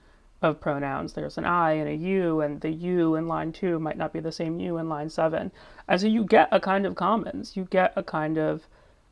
of 0.42 0.62
pronouns. 0.62 1.14
There's 1.14 1.38
an 1.38 1.46
I 1.46 1.74
and 1.74 1.90
a 1.90 1.96
you, 1.96 2.42
and 2.42 2.62
the 2.62 2.70
you 2.70 3.16
in 3.16 3.28
line 3.28 3.52
two 3.52 3.80
might 3.80 3.98
not 3.98 4.14
be 4.14 4.20
the 4.20 4.32
same 4.32 4.60
you 4.60 4.78
in 4.78 4.88
line 4.88 5.10
seven. 5.10 5.52
And 5.88 6.00
so 6.00 6.08
you 6.08 6.24
get 6.24 6.48
a 6.52 6.60
kind 6.60 6.86
of 6.86 6.96
commons, 6.96 7.58
you 7.58 7.66
get 7.66 7.94
a 7.96 8.04
kind 8.04 8.38
of 8.38 8.64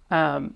um, 0.10 0.56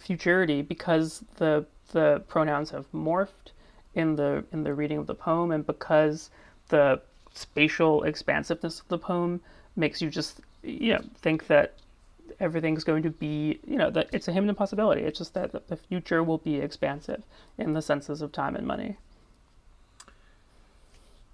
futurity 0.00 0.62
because 0.62 1.24
the 1.36 1.66
the 1.92 2.22
pronouns 2.26 2.70
have 2.70 2.90
morphed 2.92 3.52
in 3.94 4.16
the 4.16 4.44
in 4.52 4.64
the 4.64 4.74
reading 4.74 4.98
of 4.98 5.06
the 5.06 5.14
poem, 5.14 5.52
and 5.52 5.66
because 5.66 6.30
the 6.68 7.00
spatial 7.32 8.02
expansiveness 8.04 8.80
of 8.80 8.88
the 8.88 8.98
poem 8.98 9.40
makes 9.76 10.00
you 10.00 10.10
just 10.10 10.40
you 10.62 10.94
know 10.94 11.04
think 11.20 11.46
that 11.46 11.74
everything's 12.40 12.84
going 12.84 13.02
to 13.02 13.10
be 13.10 13.60
you 13.66 13.76
know 13.76 13.90
that 13.90 14.08
it's 14.12 14.28
a 14.28 14.32
to 14.32 14.54
possibility. 14.54 15.02
It's 15.02 15.18
just 15.18 15.34
that 15.34 15.68
the 15.68 15.76
future 15.76 16.22
will 16.22 16.38
be 16.38 16.56
expansive 16.56 17.22
in 17.58 17.72
the 17.72 17.82
senses 17.82 18.22
of 18.22 18.32
time 18.32 18.56
and 18.56 18.66
money. 18.66 18.96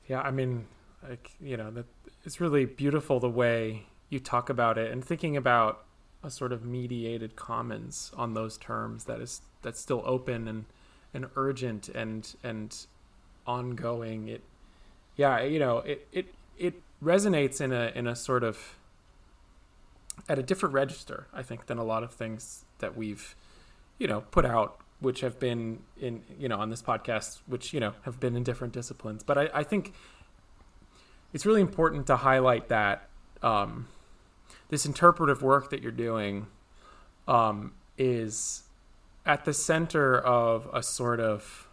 Yeah, 0.09 0.21
I 0.21 0.31
mean, 0.31 0.67
like 1.09 1.33
you 1.41 1.57
know, 1.57 1.71
that 1.71 1.87
it's 2.25 2.41
really 2.41 2.65
beautiful 2.65 3.21
the 3.21 3.31
way 3.31 3.87
you 4.09 4.19
talk 4.19 4.51
about 4.51 4.77
it 4.77 4.91
and 4.91 5.05
thinking 5.05 5.37
about 5.37 5.85
a 6.23 6.31
sort 6.31 6.53
of 6.53 6.65
mediated 6.65 7.37
commons 7.37 8.11
on 8.17 8.35
those 8.35 8.59
terms 8.59 9.05
that 9.05 9.21
is 9.21 9.41
that's 9.63 9.81
still 9.81 10.03
open 10.05 10.49
and 10.49 10.65
and 11.15 11.27
urgent 11.37 11.89
and 11.89 12.35
and 12.43 12.87
ongoing 13.47 14.29
it 14.29 14.43
yeah 15.17 15.41
you 15.43 15.59
know 15.59 15.79
it 15.79 16.07
it 16.13 16.35
it 16.59 16.83
resonates 17.03 17.61
in 17.61 17.73
a 17.73 17.91
in 17.95 18.07
a 18.07 18.15
sort 18.15 18.45
of 18.45 18.77
at 20.29 20.39
a 20.39 20.43
different 20.43 20.75
register 20.75 21.27
i 21.33 21.43
think 21.43 21.67
than 21.67 21.79
a 21.79 21.85
lot 21.85 22.03
of 22.03 22.13
things 22.13 22.65
that 22.79 22.97
we've 22.97 23.35
you 23.99 24.07
know 24.07 24.23
put 24.31 24.45
out 24.45 24.81
which 25.01 25.21
have 25.21 25.41
been 25.41 25.81
in 25.99 26.23
you 26.39 26.49
know 26.49 26.59
on 26.59 26.71
this 26.71 26.83
podcast, 26.83 27.41
which 27.47 27.73
you 27.73 27.81
know 27.81 27.95
have 28.03 28.21
been 28.21 28.37
in 28.37 28.43
different 28.43 28.73
disciplines. 28.73 29.23
But 29.23 29.39
I, 29.39 29.51
I 29.55 29.63
think 29.63 29.93
it's 31.33 31.45
really 31.45 31.61
important 31.61 32.07
to 32.07 32.17
highlight 32.17 32.69
that 32.69 33.09
um, 33.43 33.89
this 34.69 34.87
interpretive 34.87 35.43
work 35.43 35.71
that 35.71 35.83
you're 35.83 35.91
doing 35.91 36.47
um, 37.27 37.73
is 37.99 38.65
at 39.27 39.45
the 39.45 39.55
center 39.55 40.19
of 40.19 40.69
a 40.73 40.83
sort 40.83 41.21
of 41.21 41.69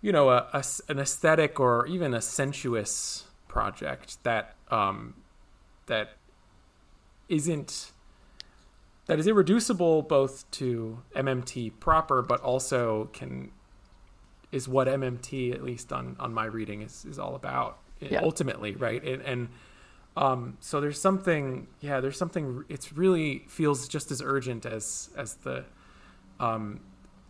you 0.00 0.10
know 0.10 0.30
a, 0.30 0.48
a, 0.52 0.64
an 0.88 0.98
aesthetic 0.98 1.60
or 1.60 1.86
even 1.86 2.14
a 2.14 2.22
sensuous 2.22 3.24
project 3.46 4.22
that 4.24 4.56
um, 4.70 5.14
that 5.86 6.16
isn't 7.32 7.90
that 9.06 9.18
is 9.18 9.26
irreducible 9.26 10.02
both 10.02 10.48
to 10.52 11.02
MMT 11.16 11.80
proper, 11.80 12.22
but 12.22 12.40
also 12.40 13.08
can 13.12 13.50
is 14.52 14.68
what 14.68 14.86
MMT 14.86 15.52
at 15.52 15.64
least 15.64 15.92
on 15.92 16.14
on 16.20 16.32
my 16.32 16.44
reading 16.44 16.82
is 16.82 17.04
is 17.04 17.18
all 17.18 17.34
about 17.34 17.78
yeah. 18.00 18.20
ultimately, 18.22 18.74
right? 18.74 19.02
And, 19.02 19.22
and 19.22 19.48
um, 20.16 20.58
so 20.60 20.80
there's 20.80 21.00
something, 21.00 21.68
yeah, 21.80 22.00
there's 22.00 22.18
something. 22.18 22.64
It's 22.68 22.92
really 22.92 23.44
feels 23.48 23.88
just 23.88 24.10
as 24.10 24.20
urgent 24.22 24.66
as 24.66 25.08
as 25.16 25.36
the 25.36 25.64
um, 26.38 26.80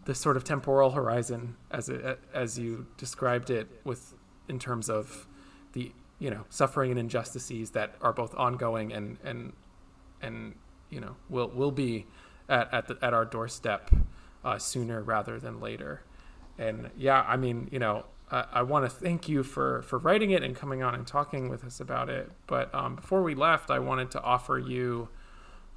the 0.05 0.15
sort 0.15 0.37
of 0.37 0.43
temporal 0.43 0.91
horizon 0.91 1.57
as 1.71 1.89
it, 1.89 2.19
as 2.35 2.59
you 2.59 2.87
described 2.97 3.51
it 3.51 3.69
with 3.85 4.15
in 4.49 4.59
terms 4.59 4.91
of 4.91 5.29
the 5.75 5.93
you 6.19 6.31
know 6.31 6.45
suffering 6.51 6.91
and 6.91 6.99
injustices 6.99 7.71
that 7.71 7.95
are 8.01 8.13
both 8.13 8.35
ongoing 8.35 8.93
and 8.93 9.19
and 9.25 9.53
and 10.23 10.55
you 10.91 11.01
know 11.01 11.17
will 11.29 11.49
will 11.49 11.71
be 11.71 12.07
at 12.49 12.73
at, 12.73 12.89
the, 12.89 12.99
at 13.03 13.15
our 13.15 13.25
doorstep 13.25 13.91
uh, 14.45 14.59
sooner 14.59 15.03
rather 15.03 15.39
than 15.39 15.61
later. 15.61 16.03
And 16.59 16.91
yeah, 16.97 17.25
I 17.27 17.37
mean, 17.37 17.69
you 17.73 17.79
know, 17.79 18.05
I, 18.31 18.45
I 18.53 18.63
want 18.63 18.85
to 18.85 18.91
thank 18.91 19.29
you 19.29 19.43
for 19.43 19.83
for 19.83 19.99
writing 19.99 20.31
it 20.31 20.43
and 20.43 20.55
coming 20.55 20.83
on 20.83 20.95
and 20.95 21.07
talking 21.07 21.49
with 21.49 21.65
us 21.65 21.81
about 21.81 22.09
it. 22.09 22.31
But 22.47 22.75
um, 22.75 22.97
before 22.97 23.23
we 23.23 23.35
left, 23.35 23.71
I 23.71 23.79
wanted 23.79 24.11
to 24.13 24.23
offer 24.23 24.59
you. 24.59 25.09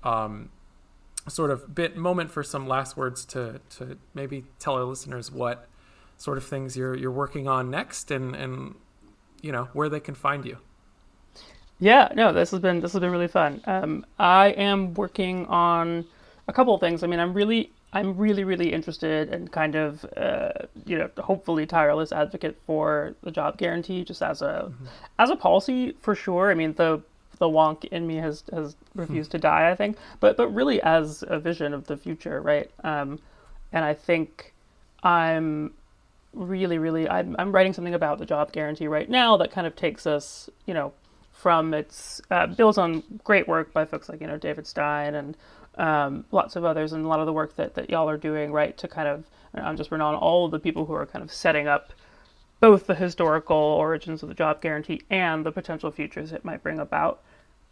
Um, 0.03 0.49
sort 1.27 1.49
of 1.49 1.73
bit 1.73 1.97
moment 1.97 2.29
for 2.29 2.43
some 2.43 2.67
last 2.67 2.95
words 2.95 3.25
to 3.25 3.59
to 3.69 3.97
maybe 4.13 4.45
tell 4.59 4.75
our 4.75 4.83
listeners 4.83 5.31
what 5.31 5.67
sort 6.17 6.37
of 6.37 6.43
things 6.43 6.77
you're 6.77 6.95
you're 6.95 7.11
working 7.11 7.47
on 7.47 7.71
next 7.71 8.11
and 8.11 8.35
and 8.35 8.75
you 9.41 9.51
know 9.51 9.65
where 9.73 9.89
they 9.89 9.99
can 9.99 10.13
find 10.13 10.45
you 10.45 10.57
yeah, 11.79 12.09
no, 12.15 12.31
this 12.31 12.51
has 12.51 12.59
been 12.59 12.79
this 12.79 12.93
has 12.93 13.01
been 13.01 13.11
really 13.11 13.27
fun. 13.27 13.61
Um, 13.65 14.05
I 14.17 14.47
am 14.49 14.93
working 14.93 15.45
on 15.47 16.05
a 16.47 16.53
couple 16.53 16.73
of 16.73 16.79
things. 16.79 17.03
I 17.03 17.07
mean, 17.07 17.19
I'm 17.19 17.33
really 17.33 17.71
I'm 17.91 18.17
really 18.17 18.43
really 18.43 18.73
interested 18.73 19.29
and 19.29 19.51
kind 19.51 19.75
of 19.75 20.05
uh, 20.15 20.51
you 20.85 20.97
know 20.97 21.09
hopefully 21.17 21.65
tireless 21.65 22.11
advocate 22.11 22.57
for 22.65 23.15
the 23.23 23.31
job 23.31 23.57
guarantee 23.57 24.03
just 24.03 24.21
as 24.21 24.41
a 24.41 24.69
mm-hmm. 24.69 24.85
as 25.19 25.29
a 25.29 25.35
policy 25.35 25.95
for 26.01 26.15
sure. 26.15 26.51
I 26.51 26.53
mean 26.53 26.73
the 26.73 27.01
the 27.37 27.47
wonk 27.47 27.85
in 27.85 28.07
me 28.07 28.15
has 28.17 28.43
has 28.53 28.75
refused 28.95 29.31
to 29.31 29.37
die. 29.37 29.69
I 29.69 29.75
think, 29.75 29.97
but 30.19 30.37
but 30.37 30.47
really 30.49 30.81
as 30.81 31.23
a 31.27 31.39
vision 31.39 31.73
of 31.73 31.87
the 31.87 31.97
future, 31.97 32.41
right? 32.41 32.69
Um, 32.83 33.19
and 33.73 33.83
I 33.83 33.93
think 33.93 34.53
I'm 35.03 35.73
really 36.33 36.77
really 36.77 37.09
I'm 37.09 37.35
I'm 37.39 37.51
writing 37.51 37.73
something 37.73 37.93
about 37.93 38.19
the 38.19 38.25
job 38.25 38.51
guarantee 38.51 38.87
right 38.87 39.09
now 39.09 39.37
that 39.37 39.51
kind 39.51 39.65
of 39.65 39.75
takes 39.75 40.05
us 40.05 40.49
you 40.65 40.73
know 40.73 40.93
from 41.35 41.73
its 41.73 42.21
uh, 42.31 42.47
builds 42.47 42.77
on 42.77 43.03
great 43.23 43.47
work 43.47 43.71
by 43.73 43.85
folks 43.85 44.09
like 44.09 44.21
you 44.21 44.27
know 44.27 44.37
David 44.37 44.65
Stein 44.65 45.15
and 45.15 45.37
um, 45.77 46.25
lots 46.31 46.55
of 46.55 46.63
others, 46.63 46.93
and 46.93 47.05
a 47.05 47.07
lot 47.07 47.19
of 47.19 47.25
the 47.25 47.33
work 47.33 47.55
that, 47.57 47.75
that 47.75 47.89
y'all 47.89 48.09
are 48.09 48.17
doing, 48.17 48.51
right, 48.51 48.77
to 48.77 48.87
kind 48.87 49.07
of 49.07 49.25
I'm 49.53 49.77
just 49.77 49.91
renowned 49.91 50.17
all 50.17 50.45
of 50.45 50.51
the 50.51 50.59
people 50.59 50.85
who 50.85 50.93
are 50.93 51.05
kind 51.05 51.23
of 51.23 51.31
setting 51.31 51.67
up 51.67 51.93
both 52.59 52.87
the 52.87 52.95
historical 52.95 53.57
origins 53.57 54.23
of 54.23 54.29
the 54.29 54.35
job 54.35 54.61
guarantee 54.61 55.01
and 55.09 55.45
the 55.45 55.51
potential 55.51 55.91
futures 55.91 56.31
it 56.31 56.43
might 56.43 56.63
bring 56.63 56.79
about. 56.79 57.21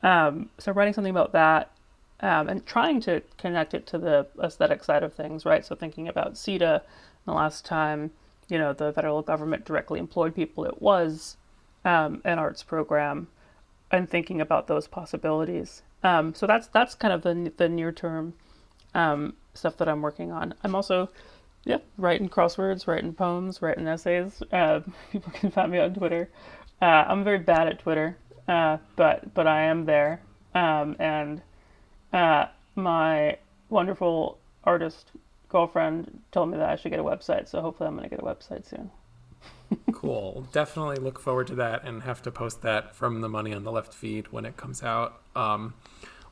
Um, 0.02 0.50
so 0.58 0.72
writing 0.72 0.94
something 0.94 1.12
about 1.12 1.32
that 1.32 1.72
um, 2.20 2.50
and 2.50 2.66
trying 2.66 3.02
to 3.02 3.22
connect 3.38 3.74
it 3.74 3.88
to 3.88 3.98
the 3.98 4.28
aesthetic 4.42 4.84
side 4.84 5.04
of 5.04 5.14
things, 5.14 5.46
right? 5.46 5.66
So 5.66 5.76
thinking 5.76 6.08
about 6.08 6.34
CETA, 6.36 6.82
the 7.26 7.34
last 7.34 7.66
time 7.66 8.12
you 8.50 8.58
know 8.58 8.74
the 8.74 8.92
federal 8.94 9.22
government 9.22 9.66
directly 9.66 10.00
employed 10.00 10.36
people, 10.36 10.66
it 10.66 10.82
was 10.82 11.38
um, 11.86 12.22
an 12.26 12.40
arts 12.40 12.64
program 12.64 13.28
and 13.94 14.10
thinking 14.10 14.42
about 14.42 14.68
those 14.68 14.88
possibilities. 14.88 15.84
Um, 16.04 16.34
so 16.34 16.48
that's 16.48 16.68
that's 16.68 16.96
kind 16.96 17.14
of 17.14 17.22
the 17.22 17.54
the 17.56 17.70
near 17.70 17.92
term 17.92 18.34
um, 18.94 19.36
stuff 19.54 19.78
that 19.78 19.88
I'm 19.88 20.02
working 20.02 20.32
on. 20.32 20.56
I'm 20.64 20.76
also 20.76 21.10
yeah 21.64 21.78
writing 21.98 22.28
crosswords, 22.28 22.88
writing 22.88 23.14
poems, 23.14 23.62
writing 23.62 23.88
essays. 23.88 24.42
Uh, 24.52 24.82
people 25.12 25.32
can 25.32 25.52
find 25.52 25.72
me 25.72 25.80
on 25.80 25.94
Twitter. 25.94 26.30
Uh, 26.82 27.06
I'm 27.08 27.24
very 27.24 27.40
bad 27.40 27.68
at 27.68 27.80
Twitter, 27.80 28.18
uh, 28.48 28.78
but 28.96 29.34
but 29.34 29.48
I 29.48 29.62
am 29.64 29.86
there. 29.86 30.22
Um, 30.56 30.96
and 31.00 31.42
uh, 32.12 32.48
my 32.76 33.38
wonderful 33.70 34.40
artist 34.64 35.12
girlfriend 35.50 36.22
told 36.32 36.50
me 36.50 36.58
that 36.58 36.70
I 36.70 36.76
should 36.76 36.90
get 36.90 37.00
a 37.00 37.04
website. 37.04 37.48
So 37.48 37.62
hopefully 37.62 37.88
I'm 37.88 37.96
going 37.96 38.10
to 38.10 38.16
get 38.16 38.20
a 38.20 38.26
website 38.26 38.68
soon 38.68 38.92
cool. 39.92 40.48
Definitely 40.52 40.98
look 40.98 41.20
forward 41.20 41.48
to 41.48 41.56
that 41.56 41.84
and 41.86 42.04
have 42.04 42.22
to 42.24 42.32
post 42.32 42.62
that 42.62 42.96
from 42.96 43.22
the 43.22 43.30
Money 43.30 43.54
on 43.54 43.64
the 43.64 43.72
Left 43.72 43.94
feed 43.94 44.32
when 44.32 44.46
it 44.46 44.58
comes 44.58 44.84
out. 44.84 45.22
Um, 45.36 45.74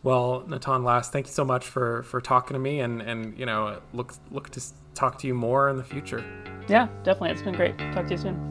well, 0.04 0.43
Natan 0.47 0.84
Last, 0.84 1.12
thank 1.12 1.27
you 1.27 1.32
so 1.32 1.45
much 1.45 1.65
for 1.67 2.04
for 2.04 2.21
talking 2.21 2.56
to 2.56 2.60
me 2.60 2.80
and 2.80 3.01
and 3.01 3.38
you 3.38 3.45
know 3.45 3.80
look 3.93 4.13
look 4.32 4.49
to 4.51 4.62
talk 4.95 5.19
to 5.19 5.27
you 5.27 5.34
more 5.34 5.69
in 5.69 5.77
the 5.77 5.84
future. 5.84 6.23
Yeah, 6.67 6.88
definitely. 7.04 7.32
It's 7.32 7.41
been 7.41 7.54
great. 7.54 7.77
Talk 7.93 8.06
to 8.08 8.12
you 8.12 8.17
soon. 8.17 8.47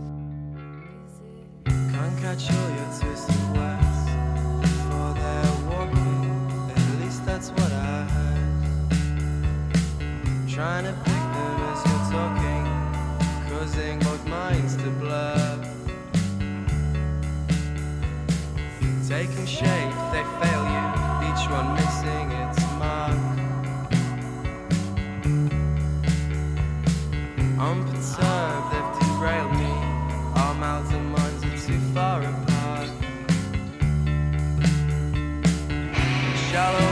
Trying 10.48 10.84
to 10.84 11.19
taking 19.10 19.44
shape, 19.44 19.92
they 20.12 20.22
fail 20.38 20.62
you, 20.74 20.86
each 21.28 21.44
one 21.50 21.74
missing 21.74 22.30
its 22.30 22.60
mark. 22.78 23.18
Unperturbed, 27.58 28.66
they've 28.70 28.92
derailed 29.00 29.52
me, 29.62 29.72
our 30.36 30.54
mouths 30.54 30.92
and 30.92 31.10
minds 31.10 31.42
are 31.44 31.58
too 31.66 31.80
far 31.92 32.22
apart. 32.22 32.90
Shallow 36.52 36.89